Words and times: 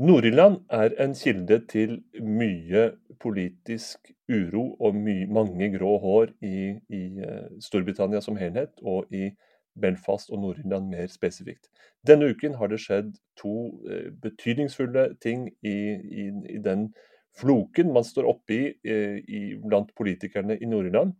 Nord-Irland 0.00 0.62
er 0.72 0.94
en 1.04 1.12
kilde 1.12 1.58
til 1.68 1.98
mye 2.24 2.86
politisk 3.20 4.08
uro 4.32 4.62
og 4.80 4.94
my 4.96 5.26
mange 5.28 5.66
grå 5.74 5.98
hår 6.00 6.30
i, 6.40 6.70
i 6.88 7.00
uh, 7.20 7.50
Storbritannia 7.60 8.22
som 8.24 8.38
helhet, 8.40 8.72
og 8.80 9.12
i 9.12 9.28
Belfast 9.76 10.32
og 10.32 10.40
Nord-Irland 10.40 10.88
mer 10.88 11.12
spesifikt. 11.12 11.68
Denne 12.08 12.30
uken 12.32 12.56
har 12.56 12.72
det 12.72 12.80
skjedd 12.80 13.12
to 13.36 13.54
uh, 13.84 14.08
betydningsfulle 14.24 15.18
ting 15.20 15.50
i, 15.60 15.76
i, 15.92 16.28
i, 16.56 16.58
den 16.64 16.94
floken 17.36 17.92
man 17.92 18.08
står 18.08 18.32
oppi 18.32 18.62
i 18.80 19.44
blant 19.60 19.92
politikerne 20.00 20.56
i 20.56 20.66
Nord-Irland. 20.66 21.12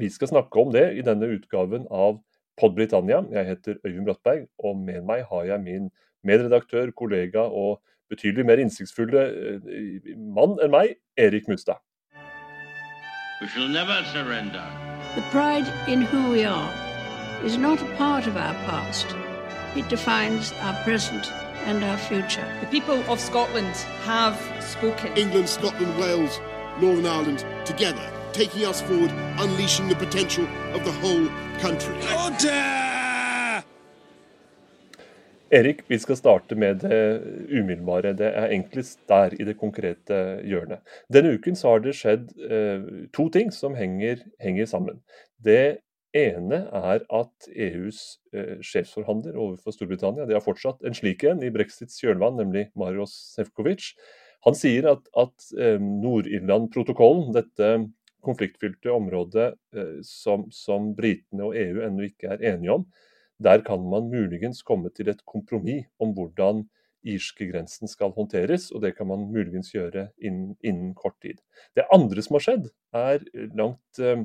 Vi 0.00 0.08
skal 0.08 0.32
snakke 0.32 0.56
om 0.56 0.72
det 0.72 0.94
i 0.96 1.04
denne 1.04 1.28
utgaven 1.36 1.84
av 1.92 2.22
Pod 2.56 2.72
Britannia. 2.80 3.20
Jeg 3.28 3.46
heter 3.46 3.76
Øyvind 3.84 4.08
Brattberg, 4.08 4.48
og 4.58 4.80
med 4.88 5.04
meg 5.04 5.28
har 5.28 5.52
jeg 5.52 5.68
min 5.68 5.92
medredaktør, 6.24 6.90
kollega 6.96 7.40
og 7.40 7.80
betydelig 8.10 8.46
mer 8.46 8.60
innsiktsfulle 8.62 9.22
eh, 9.22 10.14
mann 10.16 10.58
enn 10.62 10.74
meg, 10.74 10.96
Erik 11.16 11.48
Mustad. 11.48 11.80
We 13.40 13.48
shall 13.48 13.68
never 13.68 14.02
surrender. 14.12 14.64
The 15.14 15.22
pride 15.32 15.66
in 15.88 16.02
who 16.02 16.30
we 16.30 16.44
are 16.44 16.70
is 17.44 17.56
not 17.56 17.80
a 17.80 17.96
part 17.96 18.26
of 18.26 18.36
our 18.36 18.54
past. 18.66 19.16
It 19.74 19.88
defines 19.88 20.52
our 20.60 20.74
present 20.84 21.32
and 21.64 21.82
our 21.84 21.96
future. 21.96 22.46
The 22.60 22.66
people 22.66 23.02
of 23.10 23.18
Scotland 23.20 23.74
have 24.04 24.36
spoken. 24.60 25.16
England, 25.16 25.48
Scotland, 25.48 25.98
Wales, 25.98 26.38
Northern 26.80 27.06
Ireland, 27.06 27.46
together, 27.64 28.10
taking 28.32 28.66
us 28.66 28.82
forward, 28.82 29.12
unleashing 29.38 29.88
the 29.88 29.96
potential 29.96 30.46
of 30.74 30.84
the 30.84 30.92
whole 30.92 31.28
country. 31.60 31.96
Order! 32.14 32.89
Erik, 35.50 35.80
vi 35.90 35.98
skal 35.98 36.14
starte 36.14 36.54
med 36.54 36.84
det 36.84 36.98
umiddelbare. 37.50 38.12
Det 38.14 38.28
er 38.38 38.52
enklest 38.54 39.00
der, 39.10 39.34
i 39.34 39.46
det 39.48 39.56
konkrete 39.58 40.38
hjørnet. 40.46 40.78
Denne 41.10 41.32
uken 41.34 41.58
har 41.58 41.82
det 41.82 41.96
skjedd 41.98 42.28
eh, 42.46 42.84
to 43.10 43.26
ting 43.34 43.50
som 43.50 43.74
henger, 43.74 44.22
henger, 44.38 44.68
sammen. 44.70 45.00
Det 45.42 45.82
ene 46.14 46.62
er 46.70 47.02
at 47.02 47.50
EUs 47.50 48.20
eh, 48.30 48.62
sjefsforhandler 48.62 49.34
overfor 49.34 49.74
Storbritannia, 49.74 50.28
det 50.30 50.38
har 50.38 50.46
fortsatt 50.46 50.86
en 50.86 50.94
slik 50.94 51.26
en 51.26 51.42
i 51.42 51.50
brexits 51.50 51.98
kjølvann, 51.98 52.38
nemlig 52.38 52.68
Marios 52.78 53.18
Sefcovic. 53.34 53.90
Han 54.46 54.54
sier 54.54 54.86
at, 54.94 55.02
at 55.18 55.50
eh, 55.58 55.82
Nord-Irland-protokollen, 55.82 57.34
dette 57.34 57.74
konfliktfylte 58.22 58.94
området 58.94 59.50
eh, 59.74 59.94
som, 60.06 60.46
som 60.54 60.92
britene 60.94 61.50
og 61.50 61.58
EU 61.58 61.82
ennå 61.90 62.06
ikke 62.06 62.36
er 62.36 62.52
enige 62.54 62.78
om, 62.78 62.90
der 63.42 63.64
kan 63.66 63.82
man 63.90 64.10
muligens 64.12 64.62
komme 64.66 64.92
til 64.94 65.10
et 65.12 65.24
kompromiss 65.26 65.88
om 66.00 66.14
hvordan 66.16 66.66
irskegrensen 67.00 67.88
skal 67.88 68.12
håndteres, 68.12 68.68
og 68.70 68.82
det 68.84 68.92
kan 68.98 69.08
man 69.08 69.30
muligens 69.32 69.72
gjøre 69.72 70.10
innen, 70.20 70.56
innen 70.60 70.94
kort 70.94 71.16
tid. 71.24 71.40
Det 71.76 71.88
andre 71.92 72.22
som 72.22 72.36
har 72.36 72.44
skjedd, 72.44 72.66
er 72.92 73.24
langt, 73.56 74.00
eh, 74.00 74.24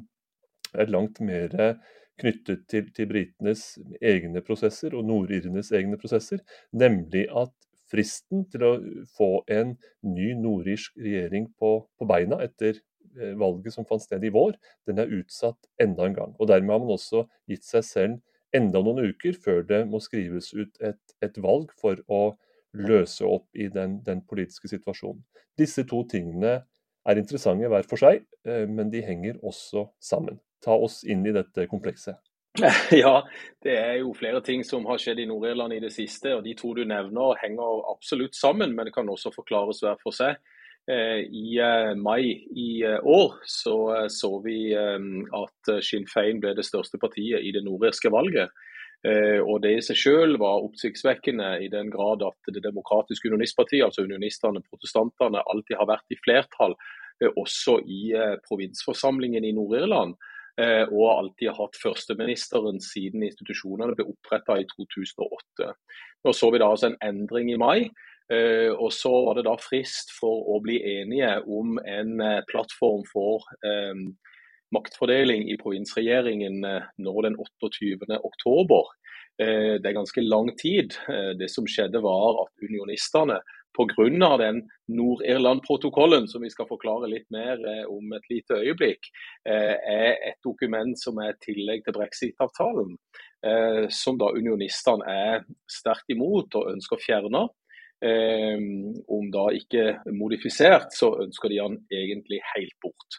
er 0.76 0.92
langt 0.92 1.22
mer 1.24 1.80
knyttet 2.20 2.66
til, 2.72 2.90
til 2.96 3.08
britenes 3.10 3.64
egne 4.04 4.44
prosesser 4.44 4.96
og 4.96 5.06
nordirrenes 5.08 5.72
egne 5.76 6.00
prosesser, 6.00 6.44
nemlig 6.72 7.26
at 7.32 7.54
fristen 7.92 8.46
til 8.52 8.66
å 8.66 8.74
få 9.16 9.30
en 9.52 9.76
ny 10.06 10.32
nordirsk 10.40 10.96
regjering 11.00 11.50
på, 11.60 11.78
på 11.86 12.08
beina 12.10 12.40
etter 12.44 12.80
eh, 12.80 13.36
valget 13.40 13.76
som 13.76 13.88
fant 13.88 14.04
sted 14.04 14.24
i 14.26 14.34
vår, 14.34 14.56
den 14.90 15.02
er 15.02 15.12
utsatt 15.20 15.60
enda 15.82 16.08
en 16.08 16.18
gang. 16.18 16.34
Og 16.40 16.50
Dermed 16.50 16.76
har 16.76 16.82
man 16.84 16.96
også 16.98 17.26
gitt 17.52 17.68
seg 17.68 17.86
selv 17.88 18.24
enda 18.56 18.82
noen 18.84 19.12
uker 19.12 19.38
før 19.42 19.64
det 19.68 19.84
må 19.90 20.02
skrives 20.04 20.52
ut 20.56 20.80
et, 20.84 21.02
et 21.26 21.38
valg 21.44 21.74
for 21.80 22.00
å 22.08 22.24
løse 22.76 23.26
opp 23.28 23.48
i 23.56 23.70
den, 23.72 24.00
den, 24.04 24.22
politiske 24.28 24.70
situasjonen. 24.72 25.24
Disse 25.60 25.86
to 25.88 26.02
tingene 26.12 26.58
er 27.06 27.22
interessante 27.22 27.70
hver 27.72 27.88
for 27.88 28.02
seg, 28.02 28.26
eh, 28.48 28.66
men 28.68 28.92
de 28.92 29.04
henger 29.06 29.40
også 29.46 29.88
sammen. 30.04 30.40
Ta 30.66 30.76
oss 30.76 31.04
inn 31.08 31.26
i 31.28 31.36
dette 31.36 31.68
komplekset. 31.72 32.20
Ja, 32.96 33.20
det 33.64 33.74
er 33.76 33.98
jo 34.00 34.14
flere 34.16 34.40
ting 34.44 34.62
som 34.64 34.86
har 34.88 35.00
skjedd 35.02 35.20
i 35.20 35.28
Nord-Irland 35.28 35.76
i 35.76 35.82
det 35.84 35.92
siste. 35.92 36.38
og 36.38 36.46
De 36.46 36.54
to 36.58 36.72
du 36.78 36.86
nevner 36.88 37.40
henger 37.42 37.82
absolutt 37.92 38.38
sammen, 38.38 38.76
men 38.76 38.88
det 38.88 38.96
kan 38.96 39.10
også 39.12 39.34
forklares 39.36 39.84
hver 39.84 40.00
for 40.04 40.16
seg. 40.16 40.40
Eh, 40.92 41.20
I 41.34 41.58
eh, 41.58 41.96
mai 41.98 42.46
i 42.54 42.84
eh, 42.86 43.00
år 43.02 43.40
så, 43.50 44.06
så 44.10 44.30
vi 44.46 44.70
at 44.76 45.72
Sinn 45.82 46.06
Fein 46.06 46.38
ble 46.44 46.52
det 46.54 46.66
største 46.68 47.00
partiet 47.02 47.42
i 47.42 47.54
det 47.56 47.64
nordirske 47.66 48.14
valget. 48.14 48.54
Og 49.06 49.60
Det 49.62 49.70
i 49.70 49.82
seg 49.86 49.98
selv 50.02 50.40
var 50.42 50.64
oppsiktsvekkende 50.66 51.50
i 51.62 51.68
den 51.70 51.92
grad 51.94 52.24
at 52.26 52.48
Det 52.50 52.64
demokratiske 52.64 53.30
unionistpartiet, 53.30 53.84
altså 53.86 54.02
unionistene, 54.02 54.64
protestantene, 54.66 55.44
alltid 55.46 55.78
har 55.78 55.86
vært 55.92 56.16
i 56.16 56.18
flertall, 56.24 56.74
også 57.38 57.76
i 57.86 58.16
provinsforsamlingen 58.48 59.46
i 59.46 59.54
Nord-Irland. 59.54 60.16
Og 60.90 61.06
alltid 61.12 61.52
har 61.52 61.60
hatt 61.60 61.78
førsteministeren 61.78 62.82
siden 62.82 63.28
institusjonene 63.30 63.94
ble 63.94 64.08
oppretta 64.10 64.58
i 64.58 64.66
2008. 64.74 65.70
Nå 66.26 66.34
så 66.34 66.50
vi 66.50 66.64
da 66.64 66.72
altså 66.74 66.90
en 66.90 66.98
endring 67.06 67.54
i 67.54 67.62
mai. 67.62 67.92
Uh, 68.26 68.74
og 68.82 68.90
så 68.94 69.12
var 69.28 69.38
det 69.38 69.46
da 69.46 69.54
frist 69.62 70.10
for 70.18 70.48
å 70.50 70.58
bli 70.64 70.80
enige 70.96 71.36
om 71.46 71.76
en 71.78 72.16
uh, 72.18 72.42
plattform 72.50 73.04
for 73.06 73.46
um, 73.62 74.08
maktfordeling 74.74 75.46
i 75.54 75.60
provinsregjeringen 75.62 76.58
nå 76.58 77.12
den 77.22 77.36
28. 77.38 78.18
oktober. 78.18 78.90
det 79.38 79.86
er 79.86 79.94
ganske 79.96 80.22
lang 80.26 80.50
tid. 80.58 80.96
det 81.40 81.48
som 81.54 81.68
skjedde 81.70 82.02
var 82.04 82.42
at 82.42 82.66
unionistene 82.66 83.38
pga. 83.78 84.38
den 84.42 84.64
Nord-Irland-protokollen, 84.90 86.28
som 86.28 86.42
vi 86.42 86.50
skal 86.50 86.68
forklare 86.68 87.08
litt 87.08 87.30
mer 87.32 87.62
om 87.88 88.12
et 88.18 88.28
lite 88.30 88.58
øyeblikk, 88.58 89.06
er 89.46 90.18
et 90.32 90.42
dokument 90.44 90.98
som 91.00 91.22
er 91.22 91.30
et 91.30 91.44
tillegg 91.46 91.86
til 91.86 91.94
brexit-avtalen. 91.94 92.98
som 93.90 94.18
da 94.18 94.34
unionistene 94.34 95.06
er 95.08 95.46
sterkt 95.70 96.10
imot 96.10 96.56
og 96.56 96.74
ønsker 96.74 96.98
å 96.98 97.06
Eh, 97.06 97.65
om 98.06 99.30
da 99.34 99.48
ikke 99.56 99.96
modifisert, 100.14 100.92
så 100.94 101.10
ønsker 101.24 101.50
de 101.50 101.62
han 101.64 101.80
egentlig 101.94 102.42
helt 102.54 102.76
bort. 102.84 103.18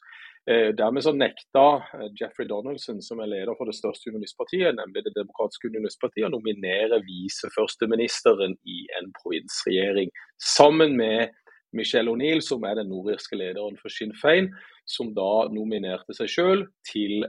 Eh, 0.50 0.68
dermed 0.78 1.02
så 1.02 1.10
nekta 1.10 1.64
eh, 1.94 2.10
Jeffrey 2.20 2.46
Donaldson, 2.46 3.00
som 3.02 3.18
er 3.18 3.32
leder 3.32 3.56
for 3.58 3.66
det 3.66 3.74
største 3.74 4.12
unionistpartiet, 4.12 4.76
nemlig 4.78 5.02
Det 5.08 5.16
demokratiske 5.16 5.72
unionistpartiet, 5.72 6.28
å 6.28 6.36
nominere 6.36 7.00
viseførsteministeren 7.02 8.54
i 8.62 8.84
en 9.00 9.10
provinsregjering. 9.18 10.12
Sammen 10.38 10.94
med 11.00 11.34
Michelle 11.74 12.14
O'Neill, 12.14 12.44
som 12.46 12.62
er 12.62 12.78
den 12.78 12.92
nordirske 12.92 13.34
lederen 13.34 13.74
for 13.80 13.90
Sinn 13.90 14.14
Fein, 14.22 14.52
som 14.86 15.10
da 15.16 15.48
nominerte 15.50 16.14
seg 16.14 16.30
selv 16.30 16.70
til 16.86 17.26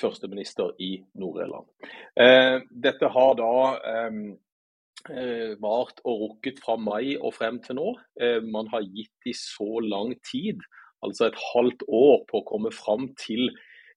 førsteminister 0.00 0.72
i 0.80 0.94
Nord-Irland. 1.20 1.68
Eh, 2.16 2.64
dette 2.72 3.12
har 3.12 3.36
da 3.36 3.52
eh, 3.76 4.18
Eh, 4.20 4.45
vart 5.62 6.00
og 6.04 6.20
rukket 6.22 6.60
fra 6.64 6.76
mai 6.76 7.16
og 7.16 7.34
frem 7.36 7.60
til 7.62 7.78
nå. 7.78 7.94
Eh, 8.20 8.42
man 8.42 8.68
har 8.72 8.84
gitt 8.84 9.12
de 9.24 9.34
så 9.36 9.80
lang 9.84 10.14
tid, 10.30 10.60
altså 11.04 11.28
et 11.28 11.40
halvt 11.52 11.86
år, 11.88 12.24
på 12.30 12.40
å 12.40 12.46
komme 12.48 12.72
fram 12.74 13.08
til 13.20 13.50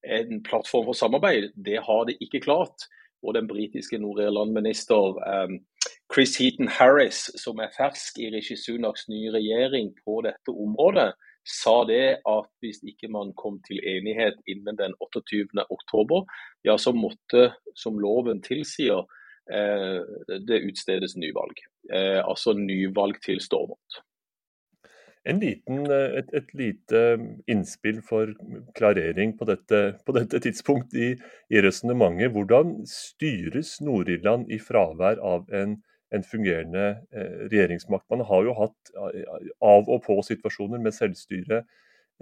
en 0.06 0.44
plattform 0.44 0.88
for 0.90 0.98
samarbeid. 0.98 1.52
Det 1.56 1.80
har 1.84 2.06
de 2.08 2.18
ikke 2.22 2.44
klart. 2.46 2.88
Og 3.20 3.34
den 3.36 3.50
britiske 3.50 3.98
Nord-Irland-minister 4.00 5.18
um, 5.20 5.58
Chris 6.14 6.38
Heaton 6.40 6.70
Harris, 6.72 7.26
som 7.36 7.60
er 7.60 7.74
fersk 7.76 8.16
i 8.24 8.30
Rishi 8.32 8.56
Sunaks 8.56 9.10
nye 9.12 9.34
regjering 9.34 9.92
på 10.06 10.22
dette 10.24 10.54
området, 10.56 11.10
sa 11.44 11.82
det 11.90 12.22
at 12.24 12.48
hvis 12.64 12.80
ikke 12.88 13.10
man 13.12 13.34
kom 13.36 13.58
til 13.68 13.82
enighet 13.84 14.40
innen 14.48 14.80
den 14.80 14.96
28. 15.04 15.52
oktober, 15.68 16.24
ja, 16.64 16.78
så 16.78 16.94
måtte, 16.96 17.50
som 17.76 18.00
loven 18.00 18.40
tilsier, 18.46 19.04
Eh, 19.04 19.19
det 19.50 20.60
utstedes 20.70 21.16
nyvalg. 21.18 21.58
Eh, 21.94 22.20
altså 22.22 22.54
nyvalg 22.54 23.18
til 23.26 23.42
Stormont. 23.42 24.02
En 25.28 25.40
liten, 25.40 25.84
eh, 25.92 26.18
et, 26.20 26.30
et, 26.34 26.54
lite 26.56 27.02
innspill 27.52 28.00
for 28.06 28.32
klarering 28.78 29.36
på 29.38 29.48
dette, 29.50 29.82
på 30.06 30.16
dette 30.16 30.40
tidspunkt 30.46 30.96
i, 30.96 31.12
i 31.52 31.62
resonnementet. 31.64 32.32
Hvordan 32.34 32.78
styres 32.88 33.78
Nord-Irland 33.84 34.48
i 34.52 34.62
fravær 34.64 35.20
av 35.20 35.52
en, 35.54 35.76
en 36.16 36.26
fungerende 36.26 36.88
eh, 37.12 37.44
regjeringsmakt? 37.52 38.08
Man 38.14 38.24
har 38.32 38.48
jo 38.48 38.56
hatt 38.62 38.94
av 38.96 39.92
og 39.92 40.02
på 40.08 40.18
situasjoner 40.30 40.82
med 40.82 40.96
selvstyre 40.96 41.66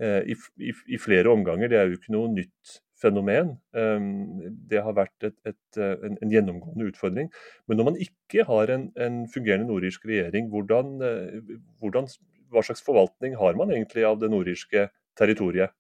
eh, 0.02 0.34
i, 0.34 0.38
i, 0.58 0.74
i, 0.74 1.00
flere 1.02 1.30
omganger. 1.32 1.70
Det 1.70 1.80
er 1.80 1.92
jo 1.92 2.02
ikke 2.02 2.18
noe 2.18 2.34
nytt 2.34 2.80
fenomen. 3.02 3.56
Ehm, 3.78 4.58
det 4.70 4.82
har 4.84 4.96
vært 4.98 5.30
et, 5.30 5.38
et, 5.46 5.80
en, 5.80 6.18
en, 6.22 6.32
gjennomgående 6.34 6.90
utfordring. 6.92 7.32
Men 7.68 7.80
når 7.80 7.90
man 7.92 8.00
ikke 8.08 8.46
har 8.48 8.74
en, 8.74 8.90
en 8.98 9.24
fungerende 9.34 9.70
nordirsk 9.70 10.06
regjering, 10.10 10.50
hvordan, 10.54 10.96
eh, 11.06 11.58
hvordan, 11.82 12.10
hva 12.54 12.64
slags 12.66 12.86
forvaltning 12.86 13.38
har 13.40 13.60
man 13.60 13.74
egentlig 13.74 14.08
av 14.08 14.22
det 14.22 14.32
nordirske 14.34 14.88
territoriet? 15.20 15.76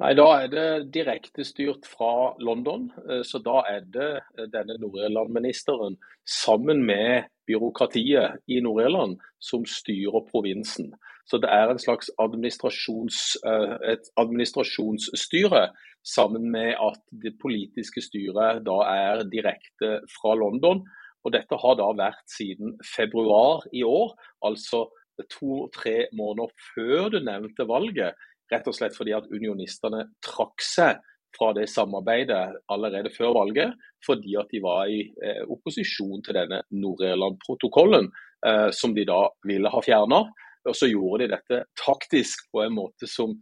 Nei, 0.00 0.12
Da 0.16 0.26
er 0.42 0.48
det 0.52 0.92
direktestyrt 0.94 1.86
fra 1.88 2.34
London. 2.40 2.90
Eh, 3.08 3.22
så 3.24 3.40
da 3.44 3.62
er 3.70 3.84
det 3.96 4.12
eh, 4.38 4.48
denne 4.52 4.78
Nord-Irland-ministeren 4.80 5.98
sammen 6.24 6.84
med 6.84 7.28
byråkratiet 7.48 8.40
i 8.48 8.60
Nord-Irland 8.60 9.18
som 9.40 9.64
styrer 9.68 10.24
provinsen. 10.30 10.92
Så 11.26 11.40
det 11.42 11.50
er 11.50 11.74
slags 11.82 12.10
administrasjons, 12.22 13.36
eh, 13.44 13.76
et 13.92 14.10
administrasjonsstyre 14.16 15.68
sammen 16.06 16.50
med 16.52 16.74
at 16.78 17.00
det 17.22 17.34
politiske 17.42 18.02
styret 18.04 18.62
da 18.66 18.76
er 18.92 19.24
direkte 19.30 19.98
fra 20.12 20.36
London. 20.38 20.84
Og 21.26 21.34
dette 21.34 21.58
har 21.58 21.74
da 21.78 21.90
vært 21.98 22.22
siden 22.30 22.76
februar 22.86 23.66
i 23.74 23.82
år, 23.86 24.14
altså 24.46 24.86
to-tre 25.32 26.06
måneder 26.14 26.52
før 26.74 27.10
det 27.14 27.24
nevnte 27.26 27.66
valget. 27.68 28.14
Rett 28.52 28.68
og 28.70 28.76
slett 28.76 28.94
fordi 28.94 29.16
at 29.16 29.26
unionistene 29.32 30.04
trakk 30.22 30.62
seg 30.62 31.00
fra 31.36 31.50
det 31.56 31.66
samarbeidet 31.68 32.60
allerede 32.72 33.10
før 33.12 33.34
valget, 33.36 33.74
fordi 34.06 34.36
at 34.40 34.52
de 34.52 34.62
var 34.62 34.86
i 34.88 35.02
eh, 35.24 35.42
opposisjon 35.50 36.22
til 36.24 36.38
denne 36.38 36.62
Nord-Irland-protokollen, 36.70 38.08
eh, 38.46 38.70
som 38.72 38.94
de 38.96 39.04
da 39.08 39.26
ville 39.48 39.72
ha 39.72 39.82
fjerna. 39.84 40.22
Og 40.66 40.74
så 40.74 40.88
gjorde 40.90 41.24
de 41.24 41.34
dette 41.34 41.62
taktisk 41.78 42.46
på 42.54 42.64
en 42.64 42.76
måte 42.78 43.10
som 43.10 43.36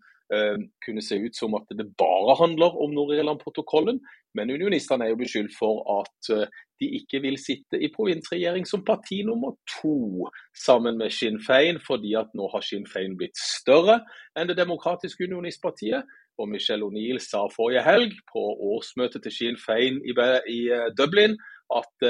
kunne 0.85 1.03
se 1.03 1.19
ut 1.21 1.37
som 1.37 1.55
at 1.59 1.71
det 1.79 1.87
bare 1.99 2.37
handler 2.39 2.77
om 2.83 2.95
Nord-Irland-protokollen. 2.95 4.01
Men 4.35 4.51
unionistene 4.51 5.07
er 5.07 5.13
jo 5.13 5.21
beskyldt 5.21 5.55
for 5.59 5.83
at 6.01 6.31
eh, 6.35 6.51
de 6.83 6.91
ikke 6.99 7.21
vil 7.23 7.39
sitte 7.39 7.79
i 7.79 7.91
provinsregjering 7.95 8.67
som 8.67 8.85
parti 8.85 9.23
nummer 9.27 9.55
to 9.77 10.27
sammen 10.65 10.99
med 10.99 11.15
Sinn 11.15 11.39
Fein, 11.43 11.79
fordi 11.87 12.17
at 12.19 12.35
nå 12.35 12.49
har 12.53 12.65
Sinn 12.67 12.87
Fein 12.91 13.17
blitt 13.19 13.39
større 13.39 14.01
enn 14.35 14.51
Det 14.51 14.59
demokratiske 14.59 15.29
unionistpartiet. 15.29 16.03
Og 16.39 16.49
Michelle 16.51 16.83
O'Neill 16.83 17.21
sa 17.23 17.45
forrige 17.47 17.85
helg 17.87 18.17
på 18.33 18.43
årsmøtet 18.75 19.23
til 19.23 19.35
Sinn 19.37 19.59
Fein 19.61 20.01
i, 20.03 20.15
eh, 20.19 20.89
Dublin 20.99 21.39
at 21.75 22.09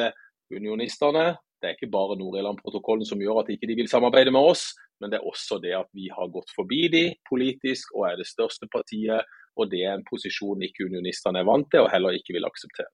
unionistene 0.52 1.34
det 1.64 1.70
er 1.70 1.78
ikke 1.78 1.92
bare 1.94 2.18
Nord-Irland-protokollen 2.20 3.08
som 3.08 3.22
gjør 3.22 3.40
at 3.40 3.48
de 3.48 3.56
ikke 3.56 3.78
vil 3.78 3.88
samarbeide 3.88 4.32
med 4.34 4.44
oss, 4.52 4.66
men 5.00 5.08
det 5.10 5.16
er 5.18 5.30
også 5.30 5.56
det 5.62 5.72
at 5.78 5.88
vi 5.96 6.10
har 6.12 6.28
gått 6.32 6.52
forbi 6.52 6.82
de 6.92 7.04
politisk 7.30 7.94
og 7.96 8.10
er 8.10 8.20
det 8.20 8.28
største 8.28 8.68
partiet. 8.72 9.24
Og 9.56 9.70
det 9.72 9.80
er 9.86 9.94
en 9.96 10.04
posisjon 10.04 10.62
ikke 10.66 10.84
unionistene 10.90 11.40
er 11.40 11.48
vant 11.48 11.68
til 11.72 11.86
og 11.86 11.90
heller 11.92 12.16
ikke 12.18 12.34
vil 12.36 12.46
akseptere. 12.46 12.90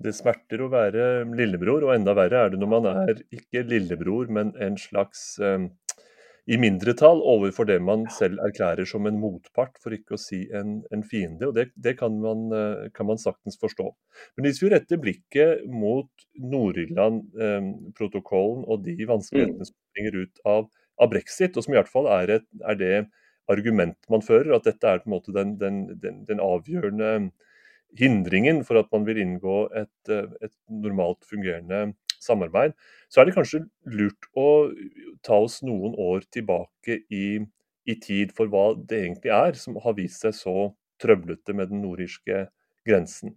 Det 0.00 0.14
smerter 0.16 0.62
å 0.64 0.70
være 0.72 1.06
lillebror, 1.36 1.84
og 1.84 1.92
enda 1.92 2.14
verre 2.16 2.46
er 2.46 2.52
det 2.54 2.60
når 2.62 2.70
man 2.72 2.86
er 2.88 3.18
ikke 3.36 3.66
lillebror, 3.68 4.30
men 4.32 4.54
en 4.62 4.78
slags 4.80 5.34
eh, 5.44 5.66
i 6.50 6.56
mindretall 6.58 7.20
overfor 7.30 7.62
det 7.68 7.76
man 7.86 8.08
selv 8.10 8.40
erklærer 8.42 8.82
som 8.88 9.04
en 9.06 9.20
motpart, 9.22 9.76
for 9.82 9.92
ikke 9.94 10.14
å 10.16 10.20
si 10.20 10.50
en, 10.56 10.82
en 10.90 11.02
fiende. 11.06 11.46
og 11.46 11.54
Det, 11.54 11.70
det 11.78 11.98
kan, 12.00 12.12
man, 12.22 12.52
eh, 12.56 12.90
kan, 12.96 13.06
man, 13.10 13.18
saktens 13.22 13.58
forstå. 13.60 13.86
Men 14.34 14.42
hvis 14.48 14.62
vi 14.62 14.70
retter 14.72 15.02
blikket 15.02 15.50
mot 15.70 16.10
Nord-Irland-protokollen 16.40 18.60
eh, 18.64 18.66
og 18.66 18.76
de 18.88 19.06
vanskelighetene 19.06 19.62
mm. 19.62 19.68
som 19.68 19.76
springer 19.76 20.14
ut 20.24 20.36
av, 20.42 20.62
av, 20.98 21.08
brexit, 21.12 21.54
og 21.54 21.62
som 21.66 21.74
i 21.74 21.78
hvert 21.78 21.92
fall 21.92 22.06
er, 22.16 22.26
et, 22.40 22.48
er, 22.64 22.76
det 22.80 22.96
argument 23.50 23.98
man 24.10 24.26
fører, 24.26 24.52
at 24.56 24.66
dette 24.66 24.86
er 24.86 24.98
på 25.02 25.08
en 25.10 25.16
måte 25.18 25.32
den, 25.36 25.50
den, 25.62 25.76
den, 26.02 26.16
den 26.26 26.40
avgjørende 26.42 27.30
hindringen 27.98 28.64
for 28.66 28.74
at 28.80 28.88
man 28.94 29.04
vil 29.06 29.18
inngå 29.22 29.56
et, 29.78 30.00
eh, 30.10 30.26
et, 30.42 30.54
normalt 30.70 31.22
fungerende 31.30 31.94
samarbeid, 32.22 32.74
så 33.10 33.20
er 33.20 33.28
det 33.28 33.36
kanskje 33.36 33.64
lurt 33.90 34.28
å 34.38 34.48
ta 35.26 35.40
oss 35.40 35.60
noen 35.66 35.96
år 36.00 36.24
tilbake 36.32 37.00
i, 37.10 37.40
i 37.88 37.96
tid 38.02 38.34
for 38.36 38.50
hva 38.52 38.72
det 38.76 39.02
egentlig 39.04 39.34
er 39.34 39.58
som 39.58 39.78
har 39.84 39.96
vist 39.98 40.24
seg 40.24 40.36
så 40.36 40.56
trøblete 41.00 41.56
med 41.56 41.72
den 41.72 41.82
nordirske 41.84 42.46
grensen. 42.88 43.34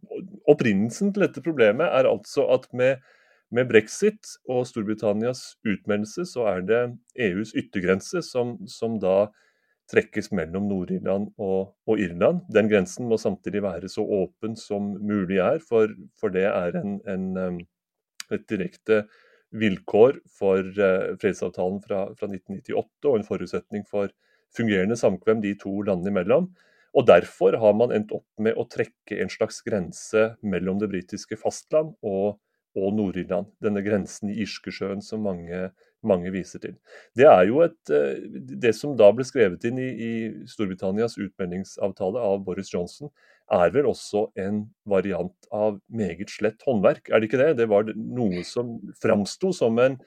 Opprinnelsen 0.49 1.13
til 1.13 1.25
dette 1.25 1.43
problemet 1.43 1.91
er 1.91 2.09
altså 2.09 2.45
at 2.53 2.67
med, 2.75 2.99
med 3.53 3.69
brexit 3.71 4.35
og 4.49 4.65
Storbritannias 4.67 5.53
utmeldelse, 5.67 6.27
så 6.29 6.47
er 6.55 6.67
det 6.67 6.83
EUs 7.27 7.53
yttergrense 7.59 8.23
som, 8.25 8.57
som 8.67 8.99
da 9.03 9.27
trekkes 9.91 10.31
mellom 10.35 10.67
Nord-Irland 10.69 11.33
og, 11.37 11.73
og, 11.87 11.99
Irland. 11.99 12.43
Den 12.53 12.69
grensen 12.71 13.09
må 13.09 13.19
samtidig 13.19 13.63
være 13.65 13.89
så 13.91 14.05
åpen 14.05 14.55
som 14.59 14.93
mulig 15.03 15.41
er, 15.43 15.59
for, 15.67 15.91
for 16.19 16.33
det 16.33 16.45
er 16.49 16.79
en, 16.79 16.99
en, 17.09 17.59
et 18.35 18.45
direkte 18.49 19.03
vilkår 19.53 20.19
for 20.33 20.65
uh, 20.79 21.13
fredsavtalen 21.21 21.79
fra, 21.83 22.05
fra, 22.17 22.29
1998 22.29 23.09
og 23.09 23.17
en 23.19 23.27
forutsetning 23.27 23.83
for 23.89 24.13
fungerende 24.53 24.97
samkvem 24.97 25.43
de 25.43 25.53
to 25.61 25.75
landene 25.85 26.13
imellom. 26.13 26.49
Og 26.93 27.07
Derfor 27.09 27.57
har 27.57 27.73
man 27.77 27.93
endt 27.93 28.13
opp 28.13 28.27
med 28.41 28.57
å 28.57 28.67
trekke 28.69 29.17
en 29.21 29.31
slags 29.33 29.61
grense 29.65 30.33
mellom 30.45 30.81
det 30.81 30.91
britiske 30.91 31.37
fastland 31.41 31.95
og, 32.05 32.37
og 32.77 32.93
Nord-Irland. 32.97 33.49
Denne 33.61 33.81
grensen 33.85 34.29
i 34.29 34.37
Irskesjøen 34.45 35.01
som 35.05 35.25
mange 35.25 35.71
mange 36.07 36.31
viser 36.33 36.61
til. 36.63 36.75
Det 37.17 37.25
er 37.27 37.47
jo 37.47 37.61
et, 37.65 37.79
eh, 37.89 38.19
det 38.63 38.73
som 38.75 38.95
da 38.99 39.09
ble 39.15 39.25
skrevet 39.27 39.63
inn 39.67 39.79
i, 39.79 39.89
i, 39.89 40.11
Storbritannias 40.49 41.17
utmeldingsavtale 41.17 42.19
av 42.19 42.43
Boris 42.45 42.71
Johnson, 42.73 43.11
er 43.51 43.73
vel 43.75 43.89
også 43.89 44.27
en 44.39 44.63
variant 44.89 45.47
av 45.53 45.79
meget 45.91 46.31
slett 46.31 46.63
håndverk, 46.67 47.09
er 47.09 47.19
det 47.19 47.29
ikke 47.29 47.41
det? 47.41 47.51
Det 47.59 47.69
var 47.71 47.89
noe 47.95 48.43
som 48.47 48.77
framsto 49.01 49.51
som 49.55 49.79
en 49.83 49.97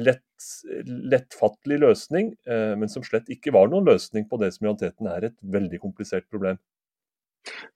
lett, 0.00 0.46
lettfattelig 0.86 1.80
løsning, 1.82 2.34
eh, 2.46 2.74
men 2.78 2.90
som 2.90 3.04
slett 3.06 3.30
ikke 3.32 3.54
var 3.54 3.70
noen 3.70 3.88
løsning 3.88 4.28
på 4.30 4.38
det 4.42 4.52
som 4.54 4.64
i 4.64 4.70
realiteten 4.70 5.10
er 5.10 5.28
et 5.30 5.36
veldig 5.42 5.82
komplisert 5.82 6.28
problem. 6.30 6.60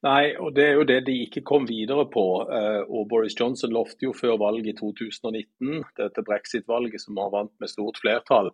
Nei, 0.05 0.33
og 0.41 0.55
det 0.57 0.65
er 0.65 0.79
jo 0.79 0.87
det 0.87 1.03
de 1.05 1.15
ikke 1.27 1.43
kom 1.45 1.67
videre 1.69 2.07
på. 2.09 2.25
Eh, 2.49 2.81
og 2.87 3.07
Boris 3.11 3.37
Johnson 3.37 3.73
lovte 3.75 4.07
jo 4.07 4.15
før 4.17 4.39
valget 4.41 4.71
i 4.71 4.77
2019, 4.79 5.83
dette 5.99 6.25
brexit-valget 6.25 7.03
som 7.03 7.19
har 7.21 7.33
vant 7.35 7.53
med 7.61 7.71
stort 7.71 7.99
flertall, 8.01 8.49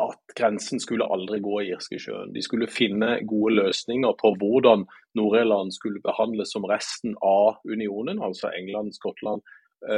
at 0.00 0.34
grensen 0.38 0.80
skulle 0.80 1.04
aldri 1.04 1.40
gå 1.44 1.58
i 1.60 1.72
Irskesjøen. 1.74 2.32
De 2.32 2.42
skulle 2.44 2.70
finne 2.70 3.18
gode 3.28 3.56
løsninger 3.58 4.14
på 4.20 4.32
hvordan 4.40 4.86
Nord-Irland 5.18 5.74
skulle 5.76 6.00
behandles 6.04 6.54
som 6.54 6.64
resten 6.68 7.16
av 7.20 7.58
unionen, 7.68 8.22
altså 8.24 8.52
England, 8.56 8.94
Skottland 8.96 9.44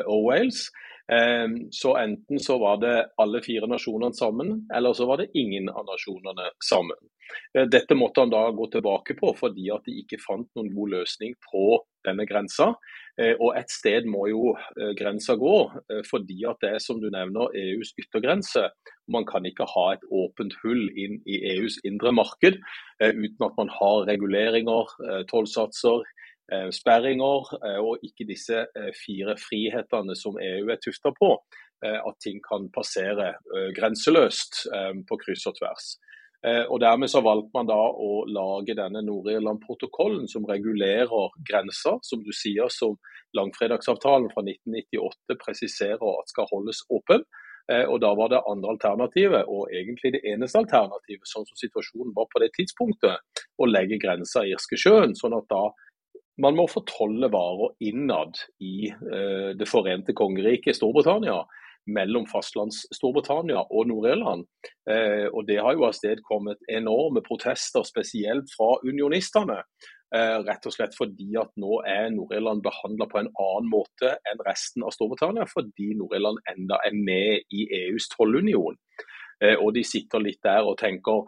og 0.04 0.24
Wales. 0.28 0.66
Så 1.76 1.90
enten 2.00 2.38
så 2.40 2.54
var 2.58 2.78
det 2.80 2.94
alle 3.20 3.42
fire 3.44 3.68
nasjonene 3.68 4.16
sammen, 4.16 4.54
eller 4.72 4.96
så 4.96 5.04
var 5.04 5.20
det 5.20 5.26
ingen 5.36 5.68
av 5.68 5.84
nasjonene 5.84 6.46
sammen. 6.64 7.10
Eh, 7.54 7.66
dette 7.70 7.94
måtte 7.94 8.24
han 8.24 8.32
da 8.32 8.44
gå 8.54 8.68
tilbake 8.72 9.16
på 9.18 9.32
fordi 9.38 9.70
at 9.74 9.86
de 9.88 9.98
ikke 10.02 10.20
fant 10.22 10.48
noen 10.56 10.70
god 10.74 10.94
løsning 10.98 11.34
på 11.50 11.66
denne 12.06 12.26
grensa. 12.28 12.72
Eh, 13.20 13.34
og 13.38 13.54
et 13.58 13.70
sted 13.72 14.08
må 14.10 14.26
jo 14.30 14.54
eh, 14.54 14.92
grensa 14.98 15.36
gå, 15.40 15.56
fordi 16.08 16.42
at 16.50 16.60
det 16.64 16.74
er 16.74 16.82
som 16.82 17.00
du 17.02 17.08
nevner 17.12 17.54
EUs 17.60 17.94
yttergrense. 18.00 18.66
Man 19.12 19.26
kan 19.28 19.46
ikke 19.48 19.68
ha 19.70 19.86
et 19.94 20.04
åpent 20.10 20.56
hull 20.62 20.88
inn 20.90 21.20
i 21.28 21.40
EUs 21.54 21.80
indre 21.84 22.12
marked 22.14 22.60
uten 23.04 23.44
at 23.44 23.56
man 23.58 23.70
har 23.74 24.06
reguleringer, 24.08 24.92
tollsatser, 25.28 26.04
Eh, 26.04 26.23
sperringer 26.72 27.52
eh, 27.64 27.80
og 27.80 28.02
ikke 28.04 28.26
disse 28.28 28.66
eh, 28.66 28.90
fire 28.96 29.36
frihetene 29.40 30.16
som 30.18 30.36
EU 30.40 30.68
er 30.72 30.80
tufta 30.82 31.14
på. 31.14 31.36
At 31.84 32.16
ting 32.22 32.38
kan 32.40 32.70
passere 32.72 33.34
grenseløst 33.76 34.62
på 35.04 35.16
kryss 35.20 35.42
og 35.50 35.56
tvers. 35.58 35.88
Og 36.72 36.78
Dermed 36.80 37.10
så 37.12 37.20
valgte 37.20 37.52
man 37.52 37.68
da 37.68 37.76
å 37.76 38.22
lage 38.24 38.76
denne 38.78 39.02
Nord-Irland-protokollen 39.04 40.24
som 40.30 40.46
regulerer 40.48 41.34
grenser, 41.44 41.98
som 42.00 42.22
du 42.24 42.32
sier, 42.32 42.72
som 42.72 42.96
langfredagsavtalen 43.36 44.30
fra 44.32 44.46
1998 44.46 45.36
presiserer 45.44 46.08
at 46.22 46.32
skal 46.32 46.48
holdes 46.54 46.80
åpen. 46.88 47.26
Og 47.92 48.00
Da 48.00 48.14
var 48.16 48.32
det 48.32 48.40
andre 48.48 48.78
alternativet, 48.78 49.44
og 49.44 49.68
egentlig 49.68 50.14
det 50.16 50.24
eneste 50.32 50.62
alternativet, 50.64 51.28
sånn 51.28 51.44
som 51.44 51.60
situasjonen 51.66 52.16
var 52.16 52.32
på 52.32 52.40
det 52.40 52.54
tidspunktet, 52.56 53.44
å 53.60 53.68
legge 53.68 54.00
grensa 54.00 54.46
i 54.46 54.56
Irskesjøen. 54.56 55.12
Sånn 55.20 55.36
at 55.36 55.50
da 55.52 55.66
man 56.42 56.56
må 56.58 56.66
fortolle 56.70 57.30
varer 57.32 57.74
innad 57.86 58.38
i 58.62 58.88
eh, 58.90 59.50
det 59.58 59.68
forente 59.70 60.14
kongeriket 60.16 60.76
Storbritannia 60.78 61.42
mellom 61.94 62.24
fastlands-Storbritannia 62.26 63.60
og 63.70 63.88
Nord-Irland. 63.90 64.46
Eh, 64.90 65.26
og 65.28 65.46
Det 65.46 65.58
har 65.60 65.76
jo 65.76 65.84
avstedkommet 65.88 66.64
enorme 66.68 67.22
protester, 67.22 67.84
spesielt 67.84 68.48
fra 68.56 68.78
unionistene. 68.82 69.60
Eh, 70.14 70.38
rett 70.46 70.66
og 70.66 70.72
slett 70.72 70.96
fordi 70.96 71.32
at 71.40 71.50
nå 71.60 71.80
er 71.90 72.12
Nord-Irland 72.14 72.62
behandla 72.64 73.08
på 73.10 73.20
en 73.20 73.30
annen 73.30 73.70
måte 73.70 74.14
enn 74.30 74.42
resten 74.46 74.84
av 74.86 74.94
Storbritannia, 74.96 75.46
fordi 75.50 75.92
Nord-Irland 75.98 76.40
enda 76.54 76.80
er 76.86 76.94
med 76.96 77.44
i 77.52 77.66
EUs 77.82 78.08
tollunion. 78.16 78.78
Eh, 79.42 79.56
og 79.58 79.74
de 79.74 79.84
sitter 79.84 80.22
litt 80.22 80.42
der 80.46 80.64
og 80.64 80.78
tenker 80.80 81.26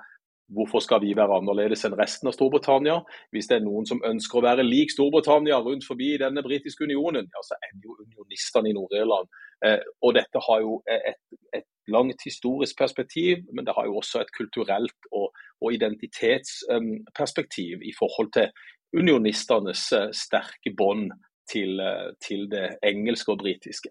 Hvorfor 0.55 0.79
skal 0.79 1.00
vi 1.03 1.11
være 1.19 1.41
annerledes 1.41 1.81
enn 1.87 1.97
resten 1.99 2.29
av 2.31 2.35
Storbritannia? 2.37 3.00
Hvis 3.35 3.49
det 3.50 3.57
er 3.57 3.65
noen 3.65 3.87
som 3.88 4.05
ønsker 4.07 4.38
å 4.38 4.47
være 4.47 4.67
lik 4.67 4.91
Storbritannia 4.95 5.57
rundt 5.65 5.87
forbi 5.88 6.11
denne 6.23 6.43
britiske 6.47 6.85
unionen, 6.87 7.26
ja, 7.35 7.41
så 7.43 7.55
er 7.59 7.71
jo 7.83 7.99
unionistene 7.99 8.71
i 8.71 8.76
Nord-Irland. 8.76 9.26
Eh, 9.67 9.81
og 10.07 10.11
dette 10.15 10.38
har 10.47 10.59
jo 10.62 10.73
et, 10.87 11.19
et, 11.57 11.67
langt 11.87 12.19
historisk 12.26 12.75
perspektiv, 12.79 13.37
men 13.55 13.67
det 13.67 13.75
har 13.76 13.85
jo 13.87 13.97
også 14.00 14.19
et 14.19 14.33
kulturelt 14.35 15.00
og, 15.15 15.26
og 15.62 15.73
identitetsperspektiv 15.75 17.83
i 17.87 17.93
forhold 17.95 18.33
til 18.35 18.50
unionistenes 18.99 19.95
sterke 20.19 20.71
bånd 20.75 21.15
til, 21.47 21.79
til 22.19 22.50
det 22.50 22.83
engelske 22.83 23.31
og 23.31 23.38
britiske. 23.38 23.88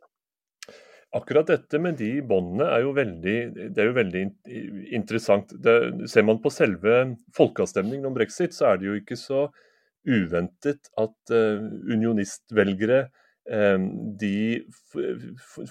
Akkurat 1.16 1.48
dette 1.48 1.80
med 1.80 1.96
de 2.00 2.10
båndene 2.28 2.66
er 2.76 2.82
jo 2.84 2.92
veldig, 2.96 3.36
er 3.72 3.88
jo 3.88 3.94
veldig 3.96 4.24
interessant. 4.98 5.54
Det, 5.64 5.76
ser 6.12 6.26
man 6.28 6.42
på 6.44 6.52
selve 6.52 6.96
folkeavstemningen 7.38 8.10
om 8.10 8.16
brexit, 8.18 8.56
så 8.56 8.74
er 8.74 8.82
det 8.82 8.90
jo 8.90 8.96
ikke 9.00 9.18
så 9.20 9.46
uventet 10.06 10.90
at 11.02 11.34
uh, 11.34 11.62
unionistvelgere 11.88 13.06
uh, 13.08 13.86
de 14.20 14.66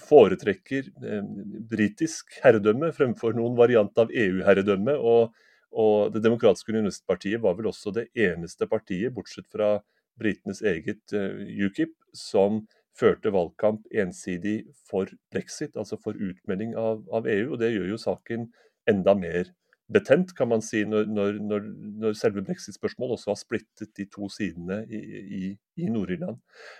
foretrekker 0.01 0.89
uh, 1.05 1.21
britisk 1.69 2.39
herredømme 2.43 2.89
fremfor 2.95 3.37
noen 3.37 3.57
variant 3.59 4.01
av 4.01 4.09
EU-herredømme. 4.09 4.97
Og, 4.97 5.35
og, 5.75 6.09
Det 6.15 6.23
demokratiske 6.25 6.73
unionistpartiet 6.73 7.43
var 7.43 7.59
vel 7.59 7.69
også 7.69 7.93
det 7.93 8.09
eneste 8.17 8.65
partiet, 8.71 9.13
bortsett 9.13 9.45
fra 9.51 9.75
britenes 10.17 10.63
eget 10.63 11.11
UKIP, 11.11 11.93
som 12.15 12.63
førte 12.95 13.33
valgkamp 13.33 13.85
ensidig 13.91 14.63
for 14.89 15.09
brexit, 15.33 15.75
altså 15.75 15.99
for 16.01 16.15
utmelding 16.15 16.75
av, 16.79 17.03
av 17.13 17.27
EU. 17.27 17.53
og 17.53 17.59
Det 17.61 17.73
gjør 17.73 17.93
jo 17.93 18.01
saken 18.01 18.49
enda 18.89 19.15
mer 19.17 19.51
betent, 19.91 20.33
kan 20.37 20.49
man 20.49 20.63
si, 20.65 20.81
når, 20.87 21.05
når, 21.13 21.67
når, 22.01 22.15
selve 22.17 22.41
brexit-spørsmålet 22.45 23.19
også 23.19 23.33
har 23.33 23.39
splittet 23.39 23.91
de 23.97 24.07
to 24.09 24.29
sidene 24.33 24.81
i, 24.89 25.01
i, 25.21 25.49
i 25.77 25.89
Nord-Irland. 25.91 26.39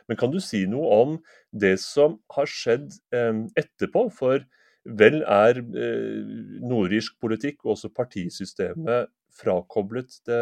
Men 0.10 0.18
kan 0.18 0.34
du 0.34 0.40
si 0.42 0.64
noe 0.70 0.90
om 1.04 1.18
det 1.54 1.76
som 1.84 2.18
har 2.34 2.50
skjedd 2.50 2.96
eh, 3.14 3.44
etterpå? 3.62 4.08
For 4.16 4.42
vel 4.86 5.22
er 5.22 5.62
eh, 5.62 6.34
nordirsk 6.66 7.20
politikk 7.22 7.62
og 7.66 7.76
også 7.76 7.94
partisystemet 7.94 9.12
frakoblet 9.36 10.18
det 10.26 10.42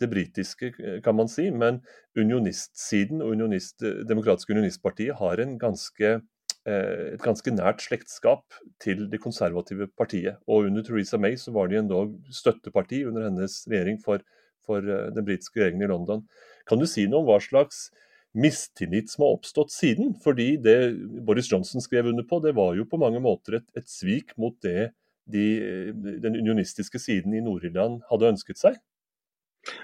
det 0.00 0.08
britiske, 0.10 0.72
eh, 0.78 1.00
kan 1.02 1.16
man 1.16 1.28
si. 1.28 1.50
Men 1.50 1.80
unionistsiden 2.18 3.22
og 3.22 3.34
unionist, 3.36 3.82
Demokratiske 4.08 4.52
unionistpartiet 4.52 5.18
har 5.18 5.36
ganske, 5.58 6.20
eh, 6.66 7.14
et 7.14 7.22
ganske 7.22 7.50
nært 7.50 7.80
slektskap 7.80 8.44
til 8.80 9.08
det 9.10 9.20
konservative 9.20 9.88
partiet. 9.96 10.36
Og 10.46 10.66
under 10.66 10.82
Theresa 10.82 11.18
May 11.18 11.34
så 11.36 11.52
var 11.52 11.68
de 11.68 11.76
endog 11.76 12.18
støtteparti 12.30 13.06
under 13.06 13.28
hennes 13.28 13.66
regjering 13.68 14.00
for, 14.02 14.20
for 14.64 14.78
eh, 14.78 15.10
den 15.10 15.24
britiske 15.24 15.58
regjeringen 15.58 15.82
i 15.82 15.92
London. 15.92 16.26
Kan 16.66 16.78
du 16.78 16.86
si 16.86 17.06
noe 17.06 17.20
om 17.20 17.26
hva 17.26 17.40
slags 17.40 17.90
mistillit 18.34 19.10
som 19.10 19.26
har 19.26 19.36
oppstått 19.36 19.70
siden? 19.70 20.14
Fordi 20.22 20.56
det 20.56 20.96
Boris 21.26 21.50
Johnson 21.50 21.80
skrev 21.80 22.06
under 22.06 22.24
på, 22.24 22.40
det 22.40 22.54
var 22.54 22.74
jo 22.74 22.86
på 22.88 23.00
mange 23.00 23.20
måter 23.20 23.60
et, 23.60 23.68
et 23.76 23.88
svik 23.88 24.32
mot 24.38 24.56
det 24.62 24.92
de, 25.30 25.92
den 25.92 26.36
unionistiske 26.36 26.98
siden 26.98 27.34
i 27.34 27.42
Nord-Irland 27.44 28.00
hadde 28.08 28.32
ønsket 28.32 28.58
seg? 28.58 28.80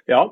Ja, 0.09 0.23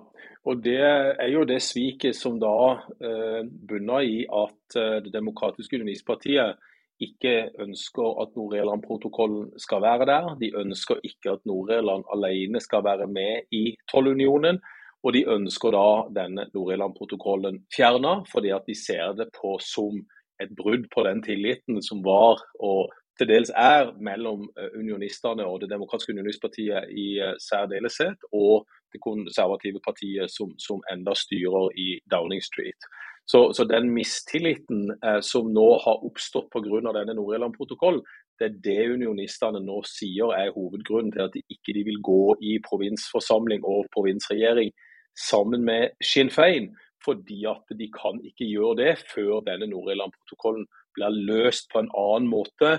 og 0.46 0.62
det 0.62 0.78
er 0.80 1.28
jo 1.32 1.44
det 1.46 1.58
sviket 1.62 2.16
som 2.16 2.38
da 2.42 2.54
eh, 3.02 3.42
bunner 3.68 4.06
i 4.06 4.22
at 4.26 4.78
eh, 4.78 4.98
Det 5.04 5.12
demokratiske 5.14 5.76
unionistpartiet 5.76 6.56
ikke 7.02 7.50
ønsker 7.60 8.22
at 8.22 8.36
Nord-Irland-protokollen 8.38 9.50
skal 9.60 9.82
være 9.82 10.06
der. 10.08 10.28
De 10.40 10.52
ønsker 10.56 11.02
ikke 11.04 11.34
at 11.34 11.44
Nord-Irland 11.44 12.06
alene 12.14 12.60
skal 12.60 12.84
være 12.84 13.06
med 13.06 13.52
i 13.52 13.76
tollunionen. 13.90 14.62
Og 15.04 15.12
de 15.12 15.26
ønsker 15.28 15.74
da 15.76 15.88
denne 16.22 16.46
Nord-Irland-protokollen 16.54 17.66
fjerna, 17.76 18.22
fordi 18.32 18.54
at 18.54 18.64
de 18.66 18.74
ser 18.74 19.12
det 19.18 19.28
på 19.36 19.58
som 19.60 20.00
et 20.40 20.54
brudd 20.56 20.88
på 20.94 21.04
den 21.04 21.20
tilliten 21.22 21.82
som 21.82 22.00
var 22.04 22.40
og 22.60 22.88
til 23.18 23.28
dels 23.30 23.50
er 23.56 23.92
mellom 24.00 24.48
eh, 24.58 24.72
unionistene 24.78 25.44
og 25.46 25.60
Det 25.60 25.70
demokratiske 25.70 26.12
unionistpartiet 26.12 26.90
i 26.92 27.06
eh, 27.24 27.36
særdeleshet, 27.40 28.26
og 28.32 28.66
det 28.96 29.04
konservative 29.04 29.82
partiet 29.84 30.32
som, 30.32 30.56
som 30.58 30.80
enda 30.92 31.14
styrer 31.14 31.68
i 31.78 31.88
Downing 32.10 32.42
Street. 32.42 32.88
Så, 33.26 33.52
så 33.52 33.64
den 33.66 33.90
mistilliten 33.90 34.90
eh, 35.04 35.20
som 35.20 35.50
nå 35.54 35.66
har 35.82 36.04
oppstått 36.06 36.50
pga. 36.52 36.92
denne 36.94 37.16
Nord-Irland-protokollen, 37.18 38.04
det 38.38 38.46
er 38.46 38.58
det 38.62 38.90
unionistene 38.94 39.62
nå 39.64 39.80
sier 39.88 40.30
er 40.36 40.52
hovedgrunnen 40.54 41.10
til 41.12 41.24
at 41.24 41.34
de 41.34 41.42
ikke 41.50 41.74
de 41.74 41.84
vil 41.88 42.02
gå 42.04 42.36
i 42.40 42.58
provinsforsamling 42.62 43.64
og 43.64 43.88
provinsregjering 43.94 44.70
sammen 45.18 45.64
med 45.64 45.96
Sinn 46.04 46.30
Fein. 46.30 46.70
Fordi 47.04 47.44
at 47.50 47.74
de 47.78 47.88
kan 47.92 48.20
ikke 48.24 48.46
gjøre 48.46 48.76
det 48.78 48.92
før 49.10 49.42
denne 49.46 49.68
Nord-Irland-protokollen 49.70 50.66
blir 50.94 51.18
løst 51.28 51.68
på 51.72 51.82
en 51.82 51.90
annen 51.92 52.30
måte 52.30 52.78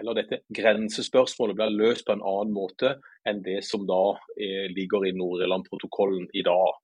eller 0.00 0.16
dette 0.16 0.40
grensespørsmålet 0.54 1.58
blir 1.58 1.74
løst 1.76 2.06
på 2.06 2.16
en 2.16 2.24
annen 2.24 2.54
måte 2.54 2.96
enn 3.28 3.42
det 3.44 3.60
som 3.66 3.84
da 3.88 4.16
eh, 4.40 4.68
ligger 4.72 5.06
i 5.06 5.14
Nord-Irland-protokollen 5.16 6.28
i 6.32 6.44
dag. 6.46 6.78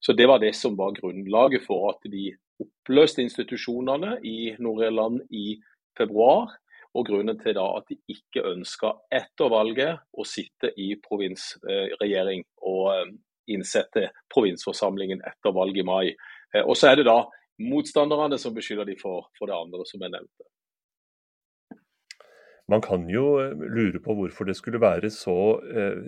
Så 0.00 0.12
Det 0.12 0.26
var 0.26 0.40
det 0.40 0.54
som 0.56 0.76
var 0.76 0.96
grunnlaget 0.96 1.66
for 1.66 1.90
at 1.92 2.10
de 2.10 2.30
oppløste 2.62 3.22
institusjonene 3.22 4.18
i 4.24 4.54
Nord-Irland 4.58 5.20
i 5.30 5.60
februar. 5.98 6.54
Og 6.94 7.08
grunnen 7.08 7.38
til 7.40 7.56
da 7.56 7.66
at 7.76 7.88
de 7.90 7.98
ikke 8.08 8.44
ønska 8.52 8.92
etter 9.12 9.50
valget 9.50 10.04
å 10.14 10.24
sitte 10.24 10.70
i 10.78 10.92
provinsregjering 11.02 12.44
og 12.62 12.90
eh, 12.94 13.14
innsette 13.54 14.08
provinsforsamlingen 14.32 15.20
etter 15.26 15.52
valget 15.52 15.82
i 15.82 15.88
mai. 15.88 16.06
Eh, 16.54 16.62
og 16.62 16.78
så 16.78 16.92
er 16.92 17.00
det 17.00 17.08
da 17.10 17.24
motstanderne 17.60 18.38
som 18.38 18.54
beskylder 18.54 18.86
de 18.88 18.96
for, 19.00 19.28
for 19.38 19.50
det 19.50 19.58
andre 19.58 19.86
som 19.90 20.02
jeg 20.02 20.14
nevnte. 20.14 20.46
Man 22.72 22.80
kan 22.84 23.04
jo 23.12 23.36
eh, 23.42 23.52
lure 23.52 24.00
på 24.00 24.16
hvorfor 24.16 24.48
det 24.48 24.56
skulle 24.56 24.80
være 24.80 25.10
så 25.12 25.36
eh, 25.68 26.00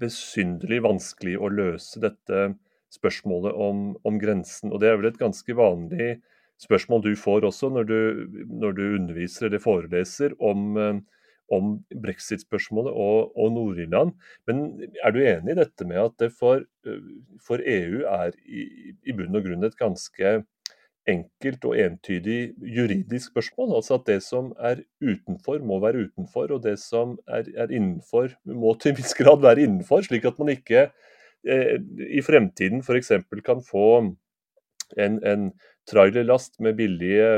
besynderlig 0.00 0.82
vanskelig 0.82 1.36
å 1.38 1.50
løse 1.52 2.02
dette 2.02 2.52
spørsmålet 2.92 3.54
om, 3.54 3.92
om, 4.04 4.18
grensen. 4.20 4.72
Og 4.72 4.82
Det 4.82 4.90
er 4.90 4.98
vel 4.98 5.12
et 5.12 5.20
ganske 5.20 5.56
vanlig 5.56 6.16
spørsmål 6.62 7.04
du 7.06 7.14
får 7.18 7.46
også 7.48 7.70
når 7.74 7.88
du, 7.88 7.98
når 8.50 8.76
du 8.78 8.84
underviser 8.88 9.48
eller 9.48 9.62
foreleser 9.62 10.34
om, 10.42 10.72
eh, 10.76 10.98
om 11.54 11.76
brexit-spørsmålet 12.02 12.98
og, 13.06 13.30
og 13.38 13.54
Nord-Irland. 13.54 14.16
Men 14.50 14.64
er 15.04 15.14
du 15.14 15.22
enig 15.22 15.54
i 15.54 15.60
dette 15.62 15.86
med 15.86 16.02
at 16.02 16.18
det 16.18 16.32
for, 16.34 16.66
for 17.46 17.62
EU 17.62 18.02
er 18.10 18.34
i, 18.42 18.66
i 19.06 19.14
bunn 19.14 19.38
og 19.38 19.46
grunn 19.46 19.70
et 19.70 19.78
ganske 19.78 20.40
enkelt 21.08 21.64
og 21.66 21.76
entydig 21.78 22.52
juridisk 22.62 23.32
spørsmål. 23.32 23.76
Altså 23.78 23.98
at 23.98 24.06
det 24.06 24.20
som 24.22 24.52
er 24.58 24.82
utenfor, 25.02 25.58
må 25.58 25.80
være 25.82 26.06
utenfor, 26.06 26.52
og 26.54 26.62
det 26.62 26.78
som 26.82 27.16
er, 27.26 27.48
er 27.56 27.74
innenfor, 27.74 28.34
må 28.44 28.74
til 28.78 28.92
en 28.92 29.00
viss 29.00 29.14
grad 29.18 29.42
være 29.42 29.66
innenfor. 29.66 30.04
Slik 30.06 30.26
at 30.28 30.38
man 30.38 30.54
ikke 30.54 30.88
eh, 31.46 31.76
i 32.08 32.22
fremtiden 32.22 32.82
f.eks. 32.82 33.12
kan 33.44 33.62
få 33.66 33.86
en, 35.00 35.18
en 35.24 35.52
trailerlast 35.88 36.60
med 36.62 36.76
billige 36.78 37.28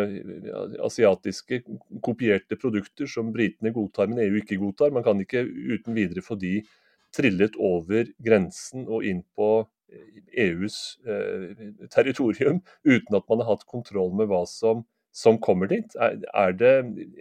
asiatiske 0.85 1.63
kopierte 2.05 2.59
produkter 2.61 3.09
som 3.09 3.33
britene 3.33 3.73
godtar, 3.73 4.11
men 4.11 4.25
EU 4.27 4.41
ikke 4.43 4.61
godtar. 4.61 4.93
Man 4.93 5.07
kan 5.07 5.21
ikke 5.23 5.47
uten 5.47 5.97
videre 5.97 6.25
få 6.25 6.37
de 6.41 6.59
trillet 7.15 7.57
over 7.57 8.11
grensen 8.27 8.89
og 8.91 9.07
inn 9.07 9.23
på 9.37 9.65
EUs 10.35 10.79
eh, 11.07 11.71
territorium 11.93 12.61
uten 12.85 13.19
at 13.19 13.29
man 13.31 13.43
har 13.43 13.55
hatt 13.55 13.67
kontroll 13.71 14.15
med 14.17 14.31
hva 14.31 14.45
som, 14.51 14.85
som 15.15 15.39
kommer 15.43 15.71
dit? 15.71 15.97
Er, 15.99 16.55
det, 16.59 16.75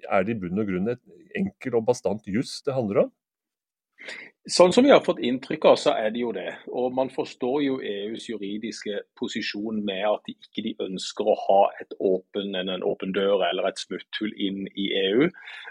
er 0.10 0.26
det 0.26 0.36
i 0.36 0.40
bunn 0.46 0.64
og 0.64 0.70
grunn 0.72 0.94
et 0.96 1.04
enkel 1.38 1.80
og 1.80 1.88
bastant 1.90 2.28
juss 2.30 2.62
det 2.66 2.78
handler 2.78 3.06
om? 3.06 3.14
Sånn 4.44 4.74
som 4.76 4.84
vi 4.84 4.90
har 4.92 5.00
fått 5.00 5.22
inntrykk 5.24 5.66
av, 5.70 5.78
så 5.80 5.94
er 5.96 6.10
det 6.12 6.20
jo 6.20 6.34
det. 6.36 6.50
Og 6.68 6.90
man 6.92 7.08
forstår 7.08 7.62
jo 7.64 7.78
EUs 7.80 8.26
juridiske 8.28 8.98
posisjon 9.16 9.78
med 9.88 10.04
at 10.04 10.26
de 10.28 10.36
ikke 10.36 10.66
de 10.66 10.74
ønsker 10.84 11.30
å 11.32 11.36
ha 11.46 11.60
et 11.80 11.96
åpen, 12.04 12.52
en 12.60 12.84
åpen 12.84 13.16
dør 13.16 13.46
eller 13.48 13.70
et 13.70 13.80
smutthull 13.80 14.34
inn 14.36 14.66
i 14.76 14.90
EU. 15.00 15.30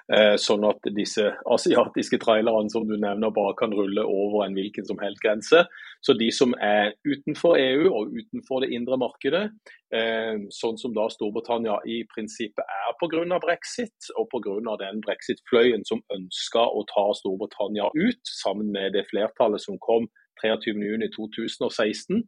Eh, 0.08 0.38
sånn 0.40 0.64
at 0.64 0.88
disse 0.96 1.28
asiatiske 1.52 2.16
trailerne 2.24 2.72
som 2.72 2.88
du 2.88 2.96
nevner 2.96 3.34
bare 3.36 3.52
kan 3.60 3.76
rulle 3.76 4.06
over 4.08 4.46
en 4.46 4.56
hvilken 4.56 4.88
som 4.88 4.96
helst 5.04 5.20
grense. 5.20 5.66
Så 6.00 6.16
de 6.16 6.30
som 6.32 6.56
er 6.56 6.96
utenfor 7.04 7.60
EU 7.60 7.92
og 7.92 8.16
utenfor 8.16 8.64
det 8.64 8.72
indre 8.72 8.96
markedet, 8.98 9.44
eh, 9.92 10.48
sånn 10.48 10.80
som 10.80 10.96
da 10.96 11.10
Storbritannia 11.12 11.76
i 11.84 12.00
prinsippet 12.08 12.64
er 12.64 12.96
pga. 12.98 13.38
brexit, 13.38 14.10
og 14.16 14.28
pga. 14.32 14.76
den 14.80 15.04
brexit-fløyen 15.04 15.84
som 15.84 16.02
ønska 16.08 16.64
å 16.64 16.82
ta 16.88 17.06
Storbritannia 17.20 17.92
ut, 17.94 18.24
sammen 18.24 18.61
med 18.64 18.94
det 18.96 19.06
flertallet 19.10 19.62
som 19.64 19.78
kom 19.82 20.08
23.6.2016, 20.42 22.22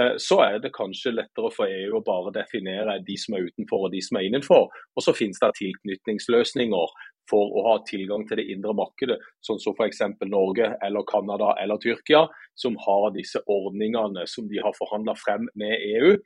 eh, 0.00 0.14
så 0.18 0.40
er 0.44 0.58
det 0.62 0.72
kanskje 0.74 1.14
lettere 1.14 1.50
for 1.54 1.70
EU 1.70 1.98
å 1.98 2.04
bare 2.06 2.32
definere 2.34 2.98
de 3.06 3.16
som 3.20 3.36
er 3.36 3.46
utenfor 3.50 3.86
og 3.86 3.94
de 3.94 4.02
som 4.04 4.18
er 4.18 4.26
innenfor. 4.28 4.68
Og 4.96 5.04
så 5.04 5.14
finnes 5.16 5.40
det 5.42 5.52
tilknytningsløsninger 5.60 6.94
for 7.30 7.52
å 7.54 7.64
ha 7.68 7.76
tilgang 7.86 8.24
til 8.26 8.40
det 8.40 8.48
indre 8.50 8.74
markedet, 8.74 9.20
sånn 9.46 9.60
som 9.62 9.76
f.eks. 9.76 10.02
Norge 10.26 10.72
eller 10.82 11.06
Canada 11.10 11.52
eller 11.62 11.78
Tyrkia, 11.82 12.24
som 12.58 12.76
har 12.86 13.12
disse 13.14 13.42
ordningene 13.50 14.26
som 14.30 14.48
de 14.50 14.58
har 14.62 14.74
forhandla 14.78 15.14
frem 15.20 15.46
med 15.60 15.76
EU. 15.92 16.16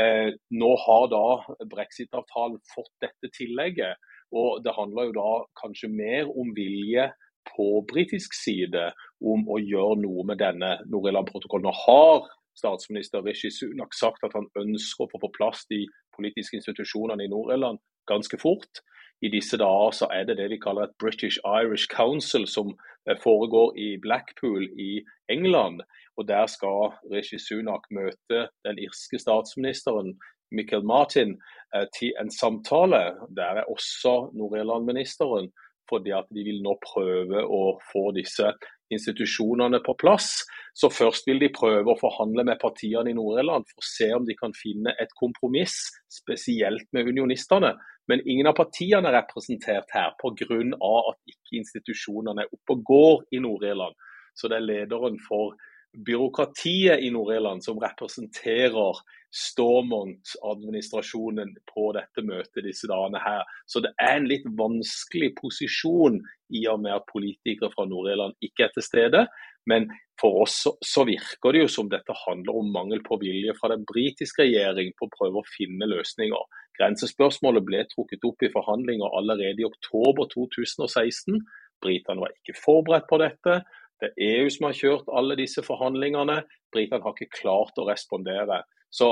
Eh, 0.00 0.30
nå 0.56 0.72
har 0.86 1.10
da 1.12 1.26
brexit-avtalen 1.70 2.60
fått 2.72 2.92
dette 3.04 3.32
tillegget. 3.36 4.00
og 4.34 4.64
Det 4.64 4.72
handler 4.74 5.10
jo 5.10 5.18
da 5.18 5.32
kanskje 5.60 5.92
mer 5.92 6.30
om 6.32 6.54
vilje 6.56 7.10
på 7.50 7.84
britisk 7.90 8.34
side 8.36 8.90
om 9.24 9.44
å 9.50 9.60
gjøre 9.62 10.00
noe 10.02 10.24
med 10.28 10.40
denne 10.42 10.76
Nord-Irland-protokollen. 10.90 11.68
Nå 11.68 11.74
har 11.84 12.26
statsminister 12.58 13.24
Rishi 13.24 13.50
Sunak 13.50 13.94
sagt 13.96 14.24
at 14.26 14.34
han 14.36 14.48
ønsker 14.60 15.06
å 15.06 15.12
få 15.12 15.20
på 15.22 15.32
plass 15.36 15.64
de 15.70 15.84
politiske 16.16 16.60
institusjonene 16.60 17.26
i 17.26 17.32
Nord-Irland 17.32 17.82
ganske 18.10 18.38
fort. 18.38 18.82
I 19.24 19.30
disse 19.32 19.56
dager 19.56 19.94
så 19.96 20.08
er 20.12 20.26
det 20.28 20.36
det 20.38 20.50
vi 20.52 20.60
kaller 20.60 20.88
et 20.88 20.96
British 21.00 21.38
Irish 21.46 21.88
Council, 21.88 22.46
som 22.46 22.74
eh, 23.08 23.16
foregår 23.22 23.76
i 23.78 23.88
Blackpool 24.02 24.66
i 24.78 25.00
England. 25.32 25.82
Og 26.16 26.28
Der 26.28 26.46
skal 26.46 26.94
Rishi 27.12 27.38
Sunak 27.38 27.88
møte 27.90 28.48
den 28.66 28.78
irske 28.78 29.18
statsministeren 29.18 30.14
Michael 30.52 30.84
Martin 30.84 31.38
eh, 31.74 31.86
til 31.98 32.12
en 32.20 32.30
samtale. 32.30 33.02
Der 33.36 33.62
er 33.62 33.70
også 33.70 34.30
Nord-Irland-ministeren, 34.34 35.50
fordi 35.90 36.14
at 36.16 36.28
de 36.34 36.44
vil 36.46 36.62
nå 36.64 36.76
prøve 36.82 37.42
å 37.44 37.76
få 37.92 38.08
disse 38.16 38.52
institusjonene 38.94 39.80
på 39.84 39.94
plass. 40.00 40.44
Så 40.76 40.90
først 40.92 41.28
vil 41.28 41.40
de 41.42 41.50
prøve 41.54 41.92
å 41.92 41.98
forhandle 41.98 42.44
med 42.46 42.60
partiene 42.62 43.12
i 43.12 43.16
Nord-Irland 43.16 43.66
for 43.70 43.82
å 43.82 43.88
se 43.88 44.10
om 44.16 44.26
de 44.26 44.36
kan 44.38 44.54
finne 44.56 44.94
et 45.00 45.12
kompromiss, 45.18 45.76
spesielt 46.10 46.86
med 46.96 47.10
unionistene. 47.10 47.74
Men 48.10 48.24
ingen 48.28 48.50
av 48.50 48.56
partiene 48.58 49.08
er 49.08 49.18
representert 49.20 49.92
her 49.94 50.12
pga. 50.20 50.34
at 50.34 51.18
ikke 51.30 51.60
institusjonene 51.60 52.44
er 52.44 52.52
oppe 52.52 52.76
og 52.76 52.84
går 52.84 53.22
i 53.32 53.40
Nord-Irland. 53.40 53.94
Så 54.34 54.48
det 54.48 54.58
er 54.58 54.68
lederen 54.68 55.18
for 55.28 55.54
byråkratiet 55.94 57.00
i 57.06 57.10
Nord-Irland 57.14 57.62
som 57.64 57.78
representerer 57.78 58.98
Stormont-administrasjonen 59.34 61.56
på 61.66 61.92
dette 61.96 62.22
møtet 62.22 62.64
disse 62.66 62.86
dagene 62.90 63.18
her. 63.18 63.42
Så 63.66 63.80
det 63.82 63.90
er 64.02 64.16
en 64.20 64.28
litt 64.30 64.46
vanskelig 64.58 65.34
posisjon 65.40 66.20
i 66.54 66.66
og 66.70 66.80
med 66.84 66.92
at 66.94 67.10
politikere 67.10 67.70
fra 67.74 67.84
Nord-Irland 67.90 68.34
ikke 68.46 68.64
er 68.68 68.72
til 68.76 68.86
stede. 68.86 69.20
Men 69.66 69.88
for 70.20 70.44
oss 70.44 70.60
så 70.86 71.04
virker 71.08 71.56
det 71.56 71.64
jo 71.64 71.70
som 71.72 71.88
dette 71.90 72.14
handler 72.24 72.54
om 72.60 72.72
mangel 72.74 73.00
på 73.06 73.18
vilje 73.22 73.54
fra 73.58 73.68
den 73.72 73.84
britiske 73.88 74.42
regjering 74.44 74.92
på 74.98 75.08
å 75.08 75.14
prøve 75.16 75.36
å 75.40 75.50
finne 75.56 75.86
løsninger. 75.90 76.44
Grensespørsmålet 76.78 77.66
ble 77.66 77.80
trukket 77.90 78.26
opp 78.28 78.42
i 78.42 78.52
forhandlinger 78.54 79.18
allerede 79.18 79.62
i 79.62 79.66
oktober 79.66 80.24
2016. 80.34 81.40
Britene 81.82 82.22
var 82.22 82.30
ikke 82.34 82.60
forberedt 82.60 83.08
på 83.10 83.18
dette. 83.22 83.52
Det 83.98 84.10
er 84.10 84.44
EU 84.44 84.48
som 84.50 84.68
har 84.68 84.78
kjørt 84.78 85.10
alle 85.16 85.34
disse 85.38 85.62
forhandlingene. 85.64 86.42
Britene 86.74 87.02
har 87.02 87.14
ikke 87.14 87.40
klart 87.40 87.78
å 87.78 87.88
respondere. 87.88 88.62
Så 88.94 89.08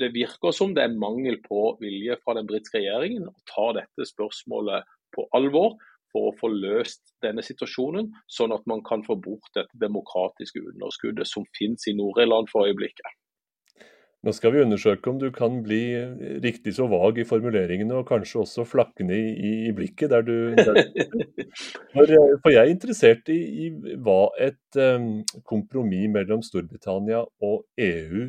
Det 0.00 0.14
virker 0.14 0.54
som 0.56 0.72
det 0.74 0.86
er 0.86 0.96
mangel 0.96 1.36
på 1.44 1.74
vilje 1.80 2.16
fra 2.22 2.36
den 2.38 2.48
britiske 2.48 2.80
regjeringen 2.80 3.28
å 3.28 3.34
ta 3.50 3.66
dette 3.76 4.08
spørsmålet 4.08 4.88
på 5.12 5.26
alvor 5.36 5.76
for 6.12 6.30
å 6.30 6.36
få 6.38 6.48
løst 6.54 7.02
denne 7.24 7.44
situasjonen, 7.44 8.08
sånn 8.32 8.54
at 8.56 8.64
man 8.70 8.80
kan 8.86 9.02
få 9.04 9.18
bort 9.20 9.50
dette 9.56 9.82
demokratiske 9.82 10.62
underskuddet 10.62 11.28
som 11.28 11.44
finnes 11.58 11.84
i 11.90 11.96
Nord-Irland 11.98 12.48
for 12.48 12.70
øyeblikket. 12.70 13.12
Nå 14.24 14.32
skal 14.34 14.54
vi 14.54 14.62
undersøke 14.64 15.10
om 15.12 15.18
du 15.20 15.28
kan 15.30 15.60
bli 15.62 15.82
riktig 16.42 16.72
så 16.74 16.88
vag 16.90 17.20
i 17.20 17.26
formuleringene, 17.28 17.94
og 17.94 18.08
kanskje 18.08 18.40
også 18.42 18.64
flakkende 18.66 19.14
i, 19.14 19.52
i 19.68 19.74
blikket. 19.76 20.10
Der 20.10 20.24
du, 20.26 20.56
for, 21.92 22.08
for, 22.08 22.50
jeg 22.50 22.62
er 22.62 22.72
interessert 22.72 23.28
i, 23.30 23.36
i 23.66 23.68
hva 24.02 24.32
et 24.48 24.80
um, 24.80 25.20
kompromiss 25.46 26.08
mellom 26.16 26.42
Storbritannia 26.42 27.20
og 27.44 27.68
EU 27.76 28.24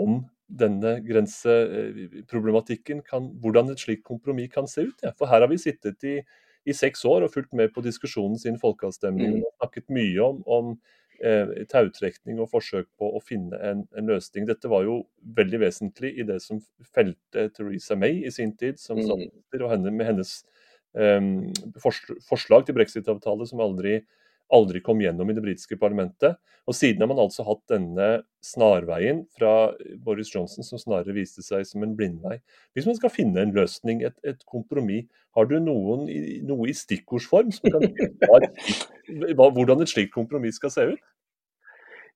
om 0.00 0.22
denne 0.48 0.98
grenseproblematikken 1.04 3.02
kan, 3.06 3.30
hvordan 3.40 3.72
et 3.72 3.80
slikt 3.80 4.04
kompromiss 4.04 4.52
kan 4.52 4.68
se 4.68 4.88
ut. 4.90 4.98
Ja. 5.02 5.14
For 5.18 5.30
her 5.30 5.44
har 5.44 5.50
vi 5.50 5.60
sittet 5.60 6.04
i, 6.04 6.18
i, 6.64 6.74
seks 6.76 7.04
år 7.08 7.24
og 7.24 7.32
fulgt 7.32 7.54
med 7.56 7.72
på 7.74 7.84
diskusjonen 7.84 8.38
siden 8.40 8.60
folkeavstemningen 8.60 9.40
mm. 9.40 9.46
og 9.46 9.56
snakket 9.58 9.94
mye 9.94 10.26
om, 10.26 10.42
om 10.44 10.74
eh, 11.24 11.64
tautrekning 11.70 12.42
og 12.42 12.50
forsøk 12.52 12.90
på 13.00 13.08
å 13.16 13.22
finne 13.24 13.60
en, 13.64 13.86
en, 13.96 14.10
løsning. 14.12 14.48
Dette 14.50 14.70
var 14.70 14.84
jo 14.86 15.00
veldig 15.36 15.62
vesentlig 15.64 16.12
i 16.20 16.28
det 16.28 16.40
som 16.44 16.60
felte 16.94 17.48
Theresa 17.56 17.96
May 17.98 18.20
i 18.24 18.34
sin 18.34 18.52
tid 18.60 18.80
som 18.82 19.00
mm. 19.00 19.30
og 19.62 19.70
henne, 19.72 19.94
med 19.94 20.12
hennes 20.12 20.36
eh, 20.98 21.20
forslag 21.80 22.68
til 22.68 22.76
brexit-avtale 22.76 23.48
som 23.48 23.64
aldri, 23.64 24.02
aldri 24.52 24.82
kom 24.84 25.00
gjennom 25.00 25.30
i 25.30 25.36
det 25.36 25.44
britiske 25.44 25.78
parlamentet. 25.80 26.36
Og 26.68 26.76
Siden 26.76 27.02
har 27.04 27.10
man 27.10 27.20
altså 27.20 27.44
hatt 27.44 27.60
denne 27.68 28.08
snarveien 28.44 29.24
fra 29.36 29.72
Boris 30.04 30.30
Johnson, 30.32 30.64
som 30.64 30.80
snarere 30.80 31.16
viste 31.16 31.44
seg 31.44 31.66
som 31.68 31.84
en 31.84 31.92
blindvei. 31.96 32.38
Hvis 32.72 32.88
man 32.88 32.96
skal 32.96 33.12
finne 33.12 33.42
en 33.42 33.54
løsning, 33.56 34.04
et, 34.04 34.16
et 34.24 34.40
kompromiss, 34.48 35.08
har 35.36 35.48
du 35.50 35.56
noen, 35.60 36.06
noe 36.46 36.68
i 36.70 36.76
stikkordsform 36.76 37.50
som 37.52 37.72
kan 37.74 37.88
hvordan 39.40 39.82
et 39.82 39.90
slikt 39.90 40.14
kompromiss 40.14 40.60
skal 40.60 40.72
se 40.72 40.86
ut? 40.94 41.04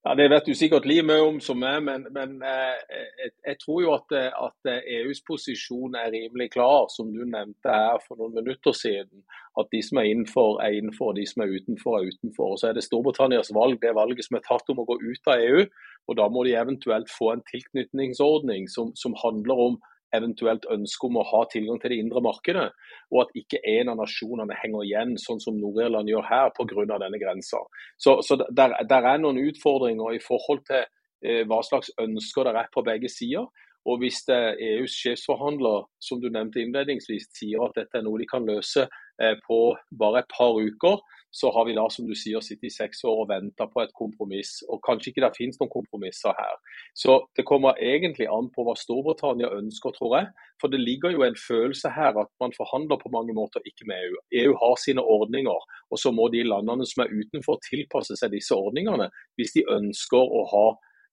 Ja, 0.05 0.15
Det 0.15 0.29
vet 0.31 0.47
du 0.47 0.55
sikkert 0.55 0.87
like 0.87 1.03
mye 1.03 1.25
om 1.27 1.41
som 1.43 1.59
meg, 1.59 1.83
men, 1.83 2.07
men 2.15 2.39
eh, 2.47 2.77
jeg, 3.19 3.33
jeg, 3.47 3.57
tror 3.65 3.81
jo 3.83 3.91
at, 3.97 4.15
at, 4.47 4.71
EUs 4.97 5.21
posisjon 5.27 5.99
er 5.99 6.13
rimelig 6.15 6.53
klar, 6.55 6.87
som 6.95 7.11
du 7.13 7.25
nevnte 7.27 7.75
her 7.75 7.99
for 8.07 8.21
noen 8.21 8.37
minutter 8.39 8.73
siden. 8.73 9.25
At 9.59 9.69
de 9.75 9.83
som 9.83 9.99
er 9.99 10.09
innenfor, 10.13 10.63
er 10.63 10.79
innenfor, 10.79 11.11
og 11.11 11.19
de 11.19 11.27
som 11.27 11.43
er 11.43 11.51
utenfor, 11.51 11.99
er 11.99 12.13
utenfor. 12.13 12.55
Og 12.55 12.63
Så 12.63 12.71
er 12.71 12.79
det 12.79 12.87
Storbritannias 12.87 13.51
valg, 13.55 13.81
det 13.83 13.95
valget 13.99 14.29
som 14.29 14.39
er 14.39 14.47
tatt 14.47 14.71
om 14.71 14.81
å 14.85 14.87
gå 14.89 15.01
ut 15.03 15.33
av 15.35 15.43
EU. 15.43 15.67
og 16.09 16.17
Da 16.23 16.29
må 16.31 16.47
de 16.47 16.55
eventuelt 16.55 17.11
få 17.11 17.33
en 17.35 17.47
tilknytningsordning 17.51 18.71
som, 18.71 18.95
som 18.95 19.19
handler 19.25 19.67
om 19.67 19.81
eventuelt 20.17 20.67
ønske 20.73 21.09
om 21.09 21.19
å 21.21 21.27
ha 21.27 21.43
tilgang 21.53 21.81
til 21.81 21.93
det 21.93 22.01
indre 22.03 22.23
markedet, 22.25 22.67
og 23.13 23.23
at 23.25 23.35
ikke 23.39 23.61
en 23.77 23.93
av 23.93 23.99
nasjonene 24.01 24.57
henger 24.63 24.87
igjen, 24.87 25.17
sånn 25.21 25.43
som 25.43 25.59
Nord-Irland 25.61 26.11
gjør 26.11 26.29
her, 26.29 26.53
pga. 26.57 26.87
denne 26.95 27.21
grensa. 27.21 27.61
Så, 27.97 28.19
så 28.27 28.39
der, 28.39 28.77
der, 28.89 29.11
er 29.13 29.21
noen 29.23 29.41
utfordringer 29.43 30.17
i 30.17 30.23
forhold 30.25 30.65
til 30.69 30.85
eh, 31.25 31.45
hva 31.49 31.61
slags 31.67 31.93
ønsker 32.01 32.49
det 32.49 32.57
er 32.57 32.71
på 32.75 32.85
begge 32.87 33.11
sider. 33.13 33.49
Og 33.89 34.03
Hvis 34.03 34.21
det 34.29 34.59
EUs 34.61 34.93
sjefsforhandler 35.01 35.87
som 36.05 36.21
du 36.21 36.29
nevnte 36.29 36.61
innledningsvis, 36.61 37.31
sier 37.33 37.63
at 37.65 37.77
dette 37.79 37.97
er 37.97 38.05
noe 38.05 38.21
de 38.21 38.27
kan 38.29 38.45
løse 38.45 38.85
eh, 38.85 39.37
på 39.47 39.61
bare 40.01 40.21
et 40.21 40.29
par 40.35 40.59
uker, 40.61 41.01
så 41.33 41.51
har 41.53 41.65
vi 41.69 41.77
da 41.77 41.85
som 41.93 42.07
du 42.09 42.15
sier, 42.17 42.41
sittet 42.45 42.69
i 42.69 42.73
seks 42.73 43.03
år 43.09 43.23
og 43.23 43.31
venta 43.31 43.67
på 43.69 43.83
et 43.83 43.93
kompromiss. 43.97 44.59
Og 44.69 44.81
kanskje 44.85 45.13
ikke 45.13 45.25
det 45.25 45.37
finnes 45.37 45.59
noen 45.61 45.73
kompromisser 45.73 46.37
her. 46.37 46.57
Så 46.97 47.19
det 47.37 47.45
kommer 47.49 47.81
egentlig 47.81 48.29
an 48.33 48.49
på 48.55 48.65
hva 48.67 48.75
Storbritannia 48.79 49.51
ønsker, 49.57 49.93
tror 49.97 50.17
jeg. 50.19 50.31
For 50.61 50.73
det 50.73 50.81
ligger 50.81 51.15
jo 51.15 51.25
en 51.25 51.39
følelse 51.39 51.93
her 51.97 52.17
at 52.21 52.33
man 52.43 52.57
forhandler 52.57 53.01
på 53.01 53.13
mange 53.13 53.37
måter 53.37 53.65
ikke 53.69 53.89
med 53.89 54.09
EU. 54.09 54.21
EU 54.43 54.57
har 54.65 54.77
sine 54.81 55.05
ordninger, 55.05 55.69
og 55.91 56.01
så 56.01 56.13
må 56.13 56.29
de 56.33 56.45
landene 56.49 56.89
som 56.89 57.05
er 57.05 57.13
utenfor 57.13 57.61
tilpasse 57.69 58.17
seg 58.21 58.33
disse 58.37 58.57
ordningene 58.57 59.09
hvis 59.39 59.55
de 59.57 59.69
ønsker 59.73 60.21
å 60.41 60.45
ha 60.53 60.67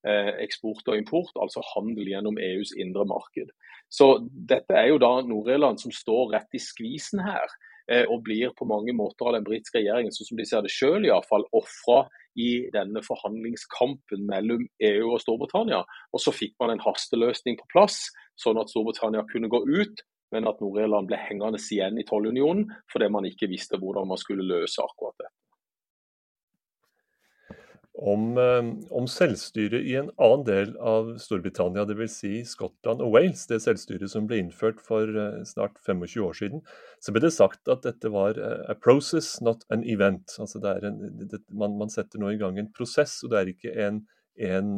eksport 0.06 0.86
og 0.92 1.00
import, 1.00 1.32
altså 1.42 1.64
handel 1.74 2.12
gjennom 2.12 2.38
EUs 2.38 2.76
indre 2.78 3.08
marked. 3.10 3.50
Så 3.90 4.10
dette 4.30 4.76
er 4.78 4.92
jo 4.92 5.00
da 5.02 5.20
Nord-Irland 5.26 5.82
som 5.82 5.94
står 5.94 6.36
rett 6.36 6.58
i 6.58 6.62
skvisen 6.62 7.24
her. 7.26 7.50
Eh, 7.92 8.06
og 8.10 8.24
blir 8.26 8.50
på 8.58 8.66
mange 8.66 8.96
måter 8.98 9.28
av 9.30 9.36
den 9.36 9.44
britiske 9.46 9.78
regjeringen, 9.78 10.14
sånn 10.14 10.32
som 10.32 10.40
de 10.40 10.46
ser 10.50 10.64
det 10.66 10.72
sjøl, 10.74 11.06
ofra 11.54 12.00
i 12.34 12.66
denne 12.74 13.04
forhandlingskampen 13.06 14.26
mellom 14.26 14.64
EU 14.82 15.12
og 15.12 15.22
Storbritannia. 15.22 15.84
Og 16.10 16.24
så 16.24 16.34
fikk 16.34 16.56
man 16.62 16.74
en 16.74 16.82
hasteløsning 16.82 17.60
på 17.60 17.70
plass, 17.76 18.08
sånn 18.42 18.58
at 18.58 18.74
Storbritannia 18.74 19.22
kunne 19.30 19.52
gå 19.54 19.62
ut, 19.70 20.02
men 20.34 20.50
at 20.50 20.60
Nord-Irland 20.64 21.12
ble 21.12 21.20
hengende 21.22 21.62
igjen 21.62 22.02
i 22.02 22.08
tollunionen 22.08 22.66
fordi 22.92 23.12
man 23.14 23.28
ikke 23.30 23.48
visste 23.52 23.78
hvordan 23.78 24.10
man 24.10 24.20
skulle 24.20 24.48
løse 24.50 24.82
akkurat 24.82 25.14
det 25.22 25.25
om, 27.98 28.38
eh, 28.38 28.90
om 28.92 29.08
selvstyret 29.08 29.86
i 29.88 29.96
en 29.96 30.10
annen 30.22 30.44
del 30.48 30.74
av 30.84 31.14
Storbritannia, 31.22 31.86
dvs. 31.88 32.18
Si 32.20 32.34
Skottland 32.48 33.04
og 33.04 33.14
Wales, 33.16 33.46
det 33.48 33.62
selvstyret 33.64 34.12
som 34.12 34.28
ble 34.28 34.42
innført 34.44 34.82
for 34.84 35.08
eh, 35.08 35.44
snart 35.48 35.80
25 35.86 36.26
år 36.26 36.36
siden, 36.40 36.66
så 37.00 37.16
ble 37.16 37.24
det 37.24 37.34
sagt 37.36 37.72
at 37.72 37.86
dette 37.88 38.12
var 38.12 38.40
eh, 38.40 38.66
a 38.72 38.76
process, 38.76 39.38
not 39.46 39.64
an 39.72 39.86
event. 39.88 40.36
Altså 40.42 40.60
en, 40.60 41.00
det, 41.24 41.40
man, 41.52 41.78
man, 41.80 41.94
setter 41.94 42.20
nå 42.20 42.34
i 42.34 42.42
gang 42.42 42.60
en 42.60 42.74
prosess, 42.76 43.22
og 43.24 43.32
det 43.32 43.40
er 43.40 43.54
ikke 43.54 43.74
en, 43.88 44.04
en, 44.44 44.76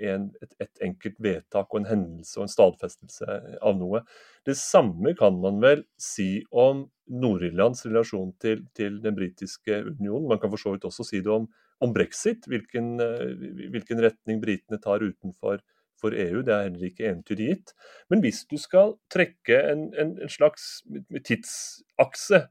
et, 0.00 0.56
et, 0.56 0.72
enkelt 0.86 1.20
vedtak 1.20 1.68
og 1.68 1.82
en 1.82 1.90
hendelse 1.90 2.38
og 2.40 2.46
en 2.46 2.54
stadfestelse 2.54 3.40
av 3.60 3.76
noe. 3.76 4.00
Det 4.48 4.56
samme 4.56 5.12
kan 5.18 5.36
man 5.42 5.60
vel 5.60 5.84
si 6.00 6.40
om 6.48 6.86
Nord-Irlands 7.12 7.84
relasjon 7.84 8.32
til, 8.42 8.64
til 8.74 8.96
den 9.04 9.14
britiske 9.14 9.82
unionen. 9.92 10.30
Man 10.32 10.40
kan 10.40 10.50
for 10.54 10.62
så 10.62 10.72
vidt 10.72 10.88
også 10.88 11.04
si 11.04 11.20
det 11.20 11.34
om 11.36 11.44
om 11.84 11.92
brexit, 11.92 12.46
hvilken, 12.48 12.96
eh, 13.00 13.32
hvilken 13.72 14.00
retning 14.04 14.40
britene 14.42 14.78
tar 14.82 15.04
utenfor 15.04 15.60
for 16.00 16.16
EU. 16.16 16.42
Det 16.44 16.52
er 16.52 16.68
heller 16.68 16.90
ikke 16.90 17.08
entydig 17.10 17.48
gitt. 17.52 17.72
Men 18.10 18.22
hvis 18.24 18.44
du 18.48 18.56
skal 18.60 18.96
trekke 19.12 19.60
en, 19.72 19.88
en, 19.98 20.14
en 20.22 20.32
slags 20.32 20.82
tidsakse 21.24 22.46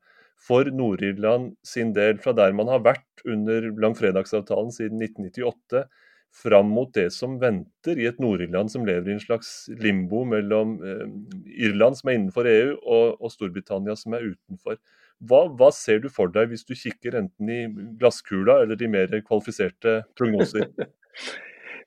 for 0.45 0.69
Nord-Irland 0.69 1.53
sin 1.65 1.93
del, 1.95 2.19
fra 2.21 2.35
der 2.38 2.55
man 2.57 2.69
har 2.69 2.83
vært 2.85 3.25
under 3.25 3.69
langfredagsavtalen 3.81 4.73
siden 4.73 5.01
1998, 5.01 5.85
fram 6.35 6.67
mot 6.75 6.91
det 6.93 7.07
som 7.15 7.38
venter 7.39 7.99
i 7.99 8.09
et 8.09 8.17
Nord-Irland 8.19 8.71
som 8.73 8.85
lever 8.88 9.07
i 9.07 9.15
en 9.15 9.23
slags 9.23 9.69
limbo 9.79 10.25
mellom 10.27 10.75
eh, 10.83 11.05
Irland, 11.67 11.95
som 11.99 12.11
er 12.11 12.19
innenfor 12.19 12.49
EU, 12.49 12.73
og, 12.81 13.21
og 13.21 13.31
Storbritannia, 13.31 13.95
som 13.99 14.17
er 14.17 14.33
utenfor. 14.33 14.79
Hva, 15.23 15.45
hva, 15.47 15.69
ser 15.71 16.01
du 16.04 16.10
for 16.12 16.28
deg 16.34 16.49
hvis 16.51 16.65
du 16.67 16.73
kikker 16.75 17.15
enten 17.21 17.49
i 17.49 17.67
glasskula 17.99 18.63
eller 18.65 18.82
i 18.82 18.88
mer 18.91 19.08
kvalifiserte 19.23 20.04
prognoser? 20.17 20.65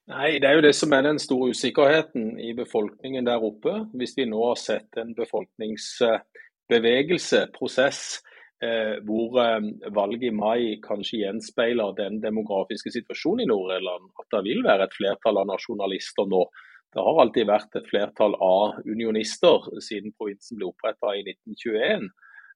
Nei, 0.09 0.39
Det 0.41 0.49
er 0.49 0.55
jo 0.57 0.65
det 0.65 0.77
som 0.77 0.93
er 0.97 1.03
den 1.05 1.19
store 1.21 1.51
usikkerheten 1.53 2.41
i 2.41 2.55
befolkningen 2.57 3.25
der 3.27 3.45
oppe. 3.45 3.85
Hvis 3.93 4.17
vi 4.17 4.25
nå 4.31 4.41
har 4.47 4.57
sett 4.57 4.97
en 4.97 5.15
befolkningsbevegelse, 5.19 7.47
prosess, 7.53 8.23
eh, 8.65 8.97
hvor 9.05 9.37
eh, 9.43 9.61
valget 9.93 10.23
i 10.31 10.33
mai 10.33 10.81
kanskje 10.81 11.19
gjenspeiler 11.27 11.93
den 11.99 12.23
demografiske 12.25 12.91
situasjonen 12.95 13.45
i 13.45 13.49
Nord-Irland, 13.53 14.09
at 14.17 14.29
det 14.33 14.41
vil 14.49 14.65
være 14.65 14.85
et 14.89 14.97
flertall 14.97 15.37
av 15.43 15.47
nasjonalister 15.53 16.25
nå. 16.33 16.43
Det 16.89 17.05
har 17.05 17.21
alltid 17.21 17.45
vært 17.51 17.77
et 17.77 17.91
flertall 17.91 18.33
av 18.41 18.81
unionister 18.89 19.61
siden 19.85 20.17
provinsen 20.17 20.57
ble 20.57 20.73
oppretta 20.73 21.13
i 21.19 21.21
1921. 21.27 22.09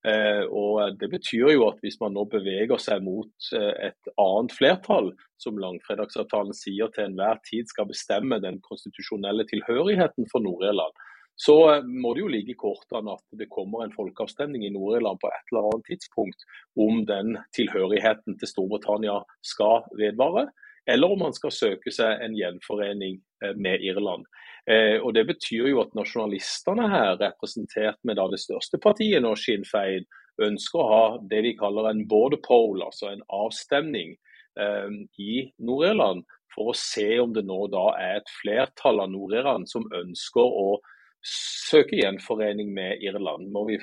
Eh, 0.03 0.45
og 0.51 0.99
Det 0.99 1.09
betyr 1.11 1.53
jo 1.55 1.69
at 1.69 1.79
hvis 1.83 2.01
man 2.01 2.17
nå 2.17 2.25
beveger 2.31 2.81
seg 2.83 3.05
mot 3.07 3.53
eh, 3.55 3.91
et 3.91 4.11
annet 4.19 4.55
flertall, 4.55 5.13
som 5.39 5.61
langfredagsavtalen 5.63 6.55
sier 6.57 6.91
til 6.95 7.07
enhver 7.07 7.39
tid 7.47 7.71
skal 7.71 7.91
bestemme 7.91 8.41
den 8.43 8.59
konstitusjonelle 8.67 9.47
tilhørigheten 9.51 10.27
for 10.33 10.43
Nord-Irland, 10.43 10.99
så 11.39 11.57
eh, 11.77 11.87
må 11.87 12.15
det 12.15 12.25
jo 12.25 12.33
ligge 12.35 12.57
i 12.57 12.59
kortene 12.59 13.15
at 13.15 13.39
det 13.39 13.51
kommer 13.55 13.85
en 13.85 13.95
folkeavstemning 13.95 14.67
i 14.67 14.73
Nord-Irland 14.75 15.23
på 15.23 15.31
et 15.31 15.55
eller 15.55 15.71
annet 15.71 15.87
tidspunkt 15.93 16.47
om 16.75 17.05
den 17.07 17.39
tilhørigheten 17.55 18.41
til 18.41 18.51
Storbritannia 18.51 19.21
skal 19.55 19.87
vedvare, 20.01 20.49
eller 20.91 21.15
om 21.15 21.29
man 21.29 21.37
skal 21.37 21.55
søke 21.55 21.95
seg 21.95 22.25
en 22.25 22.35
gjenforening 22.35 23.21
med 23.55 23.85
Irland. 23.87 24.27
Eh, 24.71 24.99
og 25.03 25.15
Det 25.15 25.25
betyr 25.27 25.71
jo 25.73 25.81
at 25.83 25.95
nasjonalistene 25.99 26.89
her, 26.91 27.17
representert 27.19 27.99
med 28.07 28.19
da 28.21 28.29
det 28.31 28.41
største 28.43 28.79
partiet 28.83 29.23
nå, 29.25 29.35
Sinn 29.39 29.67
Fein, 29.67 30.07
ønsker 30.43 30.81
å 30.81 30.91
ha 30.91 31.07
det 31.31 31.43
vi 31.45 31.57
kaller 31.59 31.91
en 31.91 32.05
border 32.09 32.41
pole, 32.45 32.87
altså 32.87 33.11
en 33.11 33.25
avstemning 33.27 34.15
eh, 34.61 34.95
i 35.19 35.43
Nord-Irland, 35.59 36.25
for 36.55 36.71
å 36.71 36.77
se 36.77 37.09
om 37.21 37.33
det 37.35 37.45
nå 37.49 37.67
da 37.73 37.91
er 37.99 38.21
et 38.21 38.33
flertall 38.41 39.01
av 39.03 39.11
nord-Irland 39.13 39.69
som 39.71 39.87
ønsker 39.97 40.45
å 40.45 40.77
søke 41.23 41.97
gjenforening 42.01 42.73
med 42.75 43.03
Irland. 43.05 43.49
Må 43.55 43.65
vi 43.69 43.79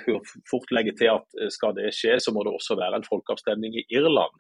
fort 0.50 0.72
legge 0.76 0.94
til 1.00 1.14
at 1.16 1.40
eh, 1.40 1.52
Skal 1.54 1.76
det 1.78 1.92
skje, 1.96 2.18
så 2.24 2.34
må 2.36 2.46
det 2.46 2.54
også 2.56 2.78
være 2.80 3.02
en 3.02 3.08
folkeavstemning 3.08 3.76
i 3.80 3.86
Irland. 4.00 4.36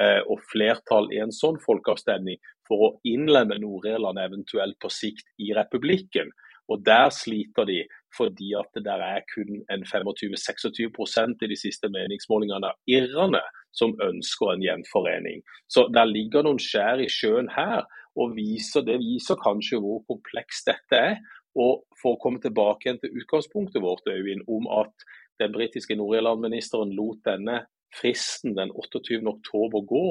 Eh, 0.00 0.22
og 0.24 0.40
flertall 0.48 1.10
i 1.12 1.20
en 1.20 1.34
sånn 1.34 1.58
folkeavstemning 1.60 2.38
for 2.68 2.84
å 2.86 2.92
innlemme 3.04 3.58
Nord-Irland 3.60 4.20
eventuelt 4.22 4.78
på 4.80 4.88
sikt 4.88 5.26
i 5.42 5.50
republikken. 5.56 6.30
Og 6.72 6.80
Der 6.86 7.10
sliter 7.10 7.66
de 7.68 7.82
fordi 8.16 8.52
at 8.56 8.68
det 8.74 8.84
der 8.86 9.02
er 9.04 9.20
kun 9.28 9.60
en 9.68 9.84
25-26 9.84 11.44
i 11.44 11.48
de 11.48 11.56
siste 11.56 11.88
meningsmålingene 11.92 12.70
av 12.70 12.78
irrene 12.88 13.42
som 13.72 13.92
ønsker 14.00 14.52
en 14.52 14.64
gjenforening. 14.64 15.42
Så 15.68 15.88
der 15.92 16.08
ligger 16.08 16.44
noen 16.44 16.60
skjær 16.60 17.00
i 17.00 17.08
sjøen 17.08 17.48
her, 17.52 17.84
og 18.16 18.34
viser, 18.36 18.84
det 18.84 18.98
viser 19.00 19.40
kanskje 19.40 19.80
hvor 19.80 20.04
komplekst 20.08 20.68
dette 20.68 20.96
er. 21.12 21.16
Og 21.56 21.84
For 22.00 22.16
å 22.16 22.20
komme 22.20 22.40
tilbake 22.40 22.96
til 23.00 23.20
utgangspunktet 23.20 23.82
vårt 23.84 24.08
Øyvind, 24.08 24.44
om 24.48 24.64
at 24.72 25.04
den 25.40 25.52
britiske 25.52 25.96
Nord-Irland-ministeren 25.96 26.92
lot 26.96 27.20
denne 27.28 27.66
fristen 27.94 28.56
den 28.56 28.70
28. 28.70 29.20
oktober 29.28 29.84
gå, 29.88 30.06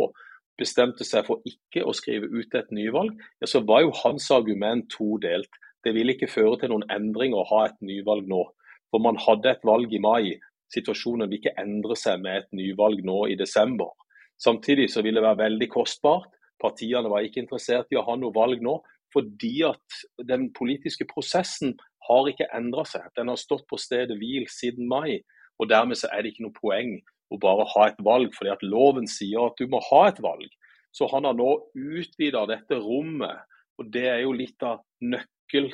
bestemte 0.62 1.06
seg 1.08 1.26
for 1.28 1.42
ikke 1.48 1.84
å 1.88 1.94
skrive 1.98 2.30
ut 2.30 2.56
et 2.58 2.72
nyvalg, 2.76 3.16
ja, 3.42 3.50
så 3.50 3.64
var 3.66 3.86
jo 3.86 3.94
hans 4.04 4.30
argument 4.34 4.90
todelt. 4.94 5.52
Det 5.82 5.96
ville 5.96 6.14
ikke 6.14 6.30
føre 6.30 6.60
til 6.62 6.74
noen 6.74 6.86
endringer 6.94 7.42
å 7.42 7.50
ha 7.50 7.64
et 7.70 7.80
nyvalg 7.82 8.28
nå. 8.30 8.44
For 8.92 9.02
man 9.02 9.18
hadde 9.24 9.56
et 9.56 9.66
valg 9.66 9.94
i 9.94 10.02
mai. 10.04 10.36
Situasjonen 10.72 11.30
vil 11.30 11.40
ikke 11.40 11.58
endre 11.60 11.98
seg 11.98 12.22
med 12.22 12.44
et 12.44 12.50
nyvalg 12.56 13.02
nå 13.08 13.24
i 13.32 13.38
desember. 13.40 13.90
Samtidig 14.42 14.90
så 14.92 15.04
vil 15.06 15.18
det 15.18 15.26
være 15.26 15.44
veldig 15.46 15.70
kostbart. 15.74 16.30
Partiene 16.62 17.10
var 17.10 17.26
ikke 17.26 17.42
interessert 17.42 17.90
i 17.90 17.98
å 17.98 18.06
ha 18.06 18.16
noe 18.20 18.34
valg 18.36 18.62
nå, 18.62 18.78
fordi 19.12 19.64
at 19.68 20.04
den 20.30 20.52
politiske 20.56 21.08
prosessen 21.10 21.74
har 22.08 22.30
ikke 22.30 22.50
endra 22.56 22.86
seg. 22.88 23.08
Den 23.18 23.32
har 23.32 23.40
stått 23.42 23.66
på 23.70 23.80
stedet 23.82 24.20
hvil 24.22 24.46
siden 24.52 24.88
mai. 24.92 25.22
og 25.60 25.70
Dermed 25.70 25.98
så 25.98 26.10
er 26.14 26.22
det 26.22 26.34
ikke 26.34 26.46
noe 26.48 26.58
poeng 26.58 26.94
å 27.32 27.40
bare 27.40 27.68
ha 27.74 27.88
et 27.90 28.02
valg, 28.04 28.34
fordi 28.36 28.52
at 28.54 28.66
loven 28.66 29.08
sier 29.10 29.48
at 29.48 29.60
du 29.60 29.70
må 29.72 29.82
ha 29.90 30.08
et 30.10 30.20
valg. 30.24 30.50
Så 30.92 31.08
han 31.12 31.28
har 31.28 31.38
nå 31.38 31.54
utvida 31.76 32.44
dette 32.50 32.80
rommet, 32.84 33.46
og 33.80 33.92
det 33.94 34.08
er 34.12 34.20
jo 34.26 34.34
litt 34.36 34.60
av 34.68 34.82
nøkkel, 35.02 35.72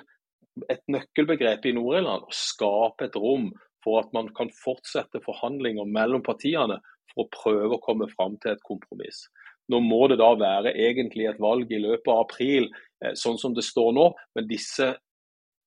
et 0.70 0.84
nøkkelbegrep 0.90 1.66
i 1.70 1.74
Nord-Irland. 1.78 2.28
Å 2.30 2.38
skape 2.38 3.10
et 3.10 3.18
rom 3.18 3.50
for 3.86 4.04
at 4.04 4.14
man 4.16 4.30
kan 4.38 4.52
fortsette 4.54 5.22
forhandlinger 5.26 5.90
mellom 5.90 6.24
partiene 6.26 6.80
for 7.14 7.26
å 7.26 7.32
prøve 7.34 7.78
å 7.78 7.84
komme 7.84 8.10
fram 8.14 8.38
til 8.44 8.54
et 8.54 8.64
kompromiss. 8.68 9.26
Nå 9.72 9.82
må 9.84 10.06
det 10.08 10.20
da 10.22 10.30
være 10.40 10.76
egentlig 10.80 11.28
et 11.28 11.42
valg 11.44 11.72
i 11.74 11.82
løpet 11.82 12.08
av 12.14 12.24
april, 12.24 12.70
eh, 13.04 13.16
sånn 13.20 13.40
som 13.42 13.56
det 13.56 13.66
står 13.68 13.92
nå. 13.98 14.08
Men 14.36 14.48
disse 14.48 14.94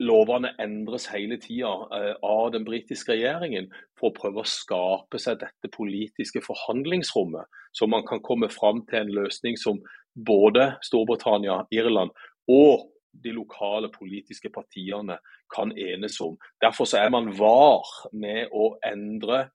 lovene 0.00 0.54
endres 0.62 1.06
hele 1.12 1.36
tida 1.40 1.70
eh, 1.96 2.14
av 2.24 2.50
den 2.54 2.64
britiske 2.64 3.12
regjeringen 3.12 3.68
for 3.98 4.10
å 4.10 4.16
prøve 4.16 4.42
å 4.42 4.48
skape 4.48 5.20
seg 5.20 5.40
dette 5.42 5.70
politiske 5.74 6.42
forhandlingsrommet, 6.44 7.48
så 7.76 7.88
man 7.90 8.06
kan 8.08 8.22
komme 8.24 8.48
fram 8.52 8.84
til 8.88 9.02
en 9.04 9.12
løsning 9.20 9.58
som 9.60 9.82
både 10.14 10.72
Storbritannia, 10.86 11.62
Irland 11.74 12.14
og 12.50 12.88
de 13.10 13.32
lokale 13.34 13.90
politiske 13.92 14.50
partiene 14.54 15.18
kan 15.52 15.72
enes 15.74 16.20
om. 16.22 16.36
Derfor 16.62 16.88
er 16.96 17.10
man 17.12 17.32
var 17.36 17.86
med 18.12 18.52
å 18.54 18.72
endre 18.86 19.48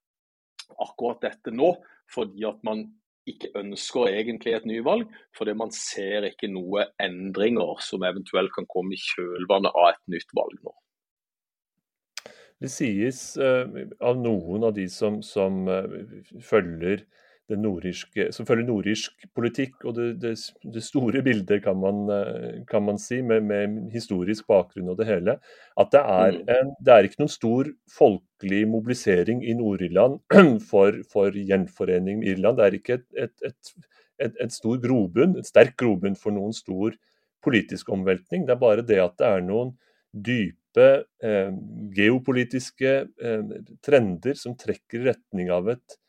akkurat 0.82 1.22
dette 1.24 1.54
nå, 1.56 1.72
fordi 2.12 2.46
at 2.48 2.60
man 2.68 2.84
ikke 3.30 3.52
ønsker 3.58 4.12
egentlig 4.12 4.54
et 4.56 4.66
nyvalg, 4.70 5.06
fordi 5.38 5.56
man 5.58 5.74
ser 5.74 6.28
ikke 6.30 6.50
noe 6.52 6.86
endringer 7.02 7.82
som 7.84 8.06
eventuelt 8.06 8.54
kan 8.56 8.68
komme 8.70 8.96
i 8.96 9.02
kjølvannet 9.02 9.74
av 9.74 9.94
et 9.94 10.04
nytt 10.14 10.36
valg 10.38 10.58
nå. 10.62 10.74
Det 12.62 12.72
sies 12.72 13.20
uh, 13.42 13.68
av 14.00 14.20
noen 14.22 14.64
av 14.70 14.76
de 14.78 14.86
som, 14.92 15.20
som 15.26 15.66
uh, 15.68 15.84
følger 16.46 17.04
nordirske, 17.54 18.32
som 18.34 18.48
følger 18.48 18.66
nordirsk 18.66 19.26
politikk 19.38 19.84
og 19.86 19.96
det, 20.00 20.08
det, 20.24 20.34
det 20.74 20.82
store 20.84 21.22
bildet, 21.26 21.62
kan 21.64 21.78
man, 21.78 22.04
eh, 22.10 22.62
kan 22.70 22.86
man 22.88 22.98
si, 23.02 23.20
med, 23.22 23.46
med, 23.46 23.76
historisk 23.94 24.48
bakgrunn 24.50 24.90
og 24.90 24.98
det 24.98 25.08
hele, 25.10 25.38
at 25.78 25.92
det 25.94 26.02
er, 26.02 26.40
mm. 26.40 26.54
en, 26.56 26.72
det 26.82 26.94
er 26.94 27.08
ikke 27.08 27.22
noen 27.22 27.34
stor 27.34 27.70
folkelig 27.94 28.64
mobilisering 28.72 29.44
i 29.46 29.54
Nord-Irland 29.58 30.20
for, 30.72 30.98
for, 31.12 31.38
gjenforening 31.38 32.24
med 32.24 32.34
Irland. 32.34 32.58
Det 32.58 32.66
er 32.66 32.80
ikke 32.80 33.00
et, 33.00 33.36
et, 33.46 33.76
et, 34.26 34.40
et 34.48 34.56
stor 34.56 34.80
grobunn, 34.82 35.38
et 35.38 35.50
sterk 35.50 35.78
grobunn 35.82 36.18
for 36.18 36.34
noen 36.34 36.56
stor 36.56 36.98
politisk 37.46 37.92
omveltning. 37.94 38.48
Det 38.48 38.56
er 38.56 38.64
bare 38.64 38.86
det 38.86 39.02
at 39.04 39.20
det 39.22 39.30
er 39.30 39.46
noen 39.46 39.76
dype 40.16 40.88
eh, 41.24 41.54
geopolitiske 41.96 42.96
eh, 43.06 43.54
trender 43.86 44.40
som 44.40 44.58
trekker 44.58 45.04
i 45.04 45.08
retning 45.12 45.54
av 45.54 45.70
et 45.76 46.00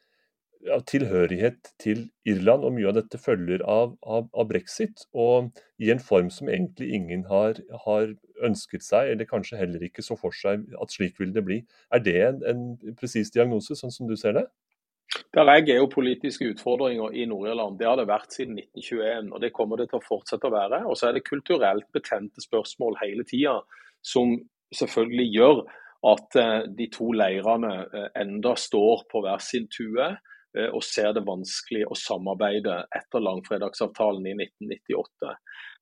av 0.73 0.85
tilhørighet 0.89 1.73
til 1.83 2.07
Irland, 2.29 2.65
og 2.67 2.75
mye 2.77 2.91
av 2.91 2.97
dette 2.99 3.21
følger 3.21 3.63
av, 3.63 3.95
av, 4.03 4.29
av, 4.33 4.49
brexit. 4.51 5.07
Og 5.15 5.53
i 5.83 5.91
en 5.93 6.03
form 6.03 6.31
som 6.33 6.51
egentlig 6.53 6.93
ingen 6.99 7.27
har, 7.31 7.61
har, 7.87 8.15
ønsket 8.45 8.85
seg, 8.85 9.15
eller 9.15 9.29
kanskje 9.29 9.57
heller 9.57 9.81
ikke 9.87 10.03
så 10.05 10.13
for 10.21 10.35
seg 10.37 10.67
at 10.77 10.93
slik 10.93 11.17
vil 11.21 11.31
det 11.33 11.45
bli. 11.47 11.63
Er 11.95 12.03
det 12.05 12.19
en, 12.21 12.43
en 12.45 12.97
presis 12.99 13.33
diagnose, 13.33 13.73
sånn 13.79 13.95
som 13.95 14.11
du 14.11 14.13
ser 14.21 14.37
det? 14.37 14.45
Det 15.33 15.41
er 15.41 15.65
geopolitiske 15.65 16.51
utfordringer 16.53 17.15
i 17.17 17.25
Nord-Irland. 17.31 17.79
Det 17.81 17.89
har 17.89 17.97
det 17.97 18.09
vært 18.11 18.37
siden 18.37 18.59
1921, 18.61 19.33
og 19.33 19.41
det 19.41 19.53
kommer 19.57 19.81
det 19.81 19.89
til 19.91 20.01
å 20.01 20.05
fortsette 20.05 20.49
å 20.49 20.53
være. 20.53 20.83
Og 20.91 20.99
så 20.99 21.09
er 21.09 21.17
det 21.17 21.25
kulturelt 21.29 21.89
betente 21.97 22.45
spørsmål 22.45 22.99
hele 23.01 23.25
tida, 23.29 23.59
som 24.05 24.37
selvfølgelig 24.75 25.29
gjør 25.33 25.65
at 26.13 26.39
eh, 26.41 26.63
de 26.79 26.89
to 26.93 27.11
leirene 27.17 27.73
eh, 27.87 28.09
enda 28.21 28.55
står 28.59 29.07
på 29.11 29.23
hver 29.25 29.43
sin 29.43 29.69
tue. 29.73 30.11
Eh, 30.57 30.71
og 30.73 30.85
ser 30.85 31.13
det 31.17 31.25
vanskelig 31.27 31.85
å 31.91 31.99
samarbeide 31.99 32.81
etter 32.97 33.25
langfredagsavtalen 33.25 34.27
i 34.31 34.35
1998. 34.39 35.33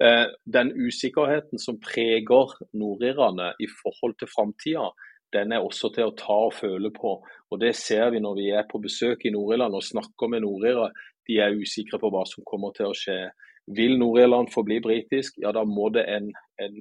Eh, 0.02 0.26
den 0.56 0.72
usikkerheten 0.74 1.62
som 1.62 1.78
preger 1.82 2.56
nordirerne 2.74 3.52
i 3.62 3.68
forhold 3.70 4.18
til 4.18 4.30
framtida, 4.32 4.90
den 5.34 5.54
er 5.54 5.64
også 5.66 5.90
til 5.94 6.10
å 6.10 6.16
ta 6.18 6.36
og 6.48 6.54
føle 6.54 6.90
på. 6.94 7.16
Og 7.50 7.60
Det 7.60 7.74
ser 7.76 8.10
vi 8.10 8.22
når 8.22 8.34
vi 8.38 8.50
er 8.50 8.68
på 8.70 8.82
besøk 8.82 9.26
i 9.26 9.34
Nord-Irland 9.34 9.74
og 9.74 9.82
snakker 9.82 10.30
med 10.30 10.42
nordirere. 10.42 10.92
De 11.26 11.40
er 11.42 11.58
usikre 11.58 11.98
på 11.98 12.10
hva 12.10 12.22
som 12.26 12.46
kommer 12.46 12.74
til 12.76 12.90
å 12.90 12.94
skje. 12.98 13.18
Vil 13.74 13.96
Nord-Irland 13.98 14.52
forbli 14.52 14.76
britisk, 14.84 15.38
ja 15.40 15.50
da 15.56 15.62
må 15.64 15.88
det 15.88 16.04
en, 16.12 16.26
en, 16.60 16.74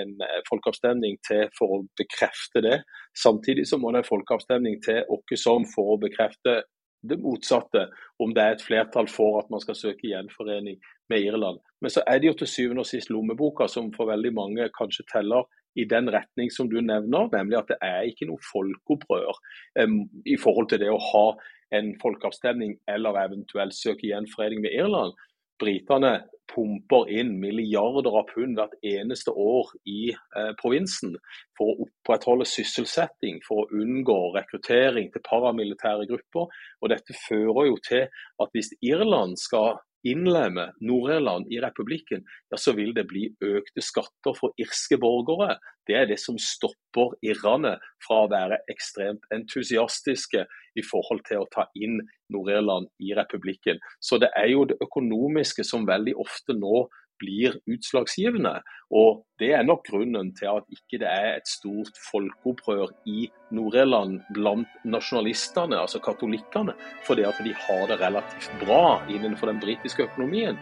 en, 0.00 0.12
folkeavstemning 0.48 1.18
til 1.28 1.44
for 1.58 1.76
å 1.76 1.82
bekrefte 2.00 2.62
det. 2.64 2.78
Samtidig 3.22 3.66
så 3.68 3.78
må 3.78 3.92
det 3.92 4.02
en 4.02 4.08
folkeavstemning 4.08 4.80
til 4.82 5.02
oss 5.12 5.42
som 5.42 5.66
for 5.74 5.94
å 5.94 6.00
bekrefte 6.00 6.62
det 7.02 7.18
motsatte, 7.22 7.86
om 8.22 8.34
det 8.34 8.42
er 8.42 8.56
et 8.56 8.64
flertall 8.64 9.08
for 9.10 9.40
at 9.40 9.50
man 9.50 9.62
skal 9.62 9.78
søke 9.78 10.08
gjenforening 10.10 10.78
med 11.10 11.26
Irland. 11.26 11.58
Men 11.82 11.90
så 11.90 12.04
er 12.06 12.20
det 12.20 12.30
jo 12.30 12.36
til 12.40 12.50
syvende 12.50 12.84
og 12.84 12.88
sist 12.88 13.10
lommeboka 13.10 13.66
som 13.70 13.90
for 13.96 14.10
veldig 14.12 14.32
mange 14.36 14.68
kanskje 14.78 15.06
teller 15.12 15.48
i 15.74 15.86
den 15.88 16.10
retning 16.12 16.52
som 16.52 16.68
du 16.70 16.78
nevner, 16.84 17.30
nemlig 17.32 17.58
at 17.58 17.72
det 17.72 17.78
er 17.82 18.06
ikke 18.08 18.28
noe 18.28 18.44
folkeopprør 18.44 19.32
um, 19.80 20.02
i 20.28 20.36
forhold 20.40 20.68
til 20.70 20.82
det 20.84 20.90
å 20.92 21.00
ha 21.00 21.26
en 21.72 21.94
folkeavstemning 22.02 22.76
eller 22.92 23.16
eventuelt 23.22 23.74
søke 23.74 24.10
gjenforening 24.10 24.60
med 24.64 24.76
Irland. 24.76 25.16
Britene 25.62 26.16
pumper 26.52 27.08
inn 27.12 27.36
milliarder 27.40 28.16
av 28.20 28.26
pund 28.32 28.58
hvert 28.58 28.74
eneste 28.84 29.32
år 29.32 29.70
i 29.88 30.10
eh, 30.12 30.50
provinsen 30.60 31.14
for 31.58 31.70
å 31.70 31.86
opprettholde 31.86 32.46
sysselsetting, 32.48 33.40
for 33.46 33.62
å 33.62 33.80
unngå 33.82 34.18
rekruttering 34.36 35.08
til 35.14 35.24
paramilitære 35.28 36.08
grupper. 36.10 36.50
Og 36.82 36.92
Dette 36.92 37.16
fører 37.24 37.70
jo 37.70 37.78
til 37.86 38.04
at 38.42 38.52
hvis 38.52 38.72
Irland 38.82 39.38
skal 39.40 39.80
innlemme 40.08 40.68
Nord-Irland 40.80 41.50
i 41.52 41.60
republikken, 41.62 42.24
ja, 42.50 42.58
så 42.58 42.74
vil 42.76 42.92
det 42.96 43.06
bli 43.10 43.28
økte 43.44 43.84
skatter 43.84 44.36
for 44.38 44.54
irske 44.60 44.98
borgere. 45.00 45.56
Det 45.88 45.96
er 45.98 46.08
det 46.10 46.18
som 46.22 46.38
stopper 46.38 47.16
irrene 47.26 47.76
fra 48.04 48.22
å 48.22 48.30
være 48.30 48.60
ekstremt 48.72 49.24
entusiastiske 49.34 50.44
i 50.78 50.84
forhold 50.86 51.24
til 51.28 51.42
å 51.42 51.50
ta 51.54 51.66
inn 51.78 52.00
Nord-Irland 52.32 52.88
i 53.02 53.12
republikken. 53.18 53.80
Så 54.00 54.18
det 54.22 54.30
er 54.38 54.52
jo 54.54 54.66
det 54.68 54.78
økonomiske 54.84 55.66
som 55.66 55.88
veldig 55.88 56.16
ofte 56.22 56.56
nå 56.56 56.86
blir 57.22 57.58
utslagsgivende. 57.70 58.58
Og 58.90 59.22
Det 59.42 59.50
er 59.58 59.62
nok 59.66 59.80
grunnen 59.90 60.28
til 60.38 60.46
at 60.46 60.68
ikke 60.70 60.98
det 61.02 61.08
er 61.10 61.32
et 61.36 61.48
stort 61.50 61.96
folkeopprør 62.10 62.92
i 63.10 63.30
Nord-Irland 63.50 64.20
blant 64.36 64.68
nasjonalistene, 64.84 65.80
altså 65.80 65.98
katolikkene, 65.98 66.76
fordi 67.06 67.24
at 67.26 67.40
de 67.44 67.54
har 67.64 67.82
det 67.90 67.98
relativt 68.00 68.52
bra 68.60 69.02
innenfor 69.10 69.50
den 69.50 69.58
britiske 69.60 70.02
økonomien. 70.02 70.58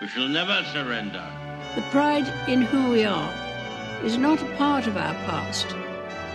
We 0.00 0.08
shall 0.08 0.28
never 0.28 0.58
surrender. 0.74 1.26
The 1.76 1.84
pride 1.92 2.28
in 2.48 2.62
who 2.62 2.90
we 2.90 3.06
are 3.06 3.32
is 4.04 4.18
not 4.18 4.42
a 4.42 4.56
part 4.58 4.88
of 4.88 4.96
our 4.96 5.16
past. 5.30 5.68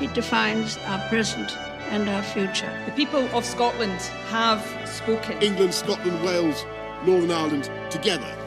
It 0.01 0.15
defines 0.15 0.77
our 0.87 1.01
present 1.09 1.51
and 1.91 2.07
our 2.07 2.23
future. 2.23 2.71
The 2.85 2.95
people 2.95 3.27
of 3.37 3.43
Scotland 3.43 3.99
have 4.29 4.61
spoken. 4.85 5.33
England, 5.41 5.73
Scotland, 5.73 6.23
Wales, 6.23 6.65
Northern 7.05 7.31
Ireland 7.31 7.65
together 7.91 8.46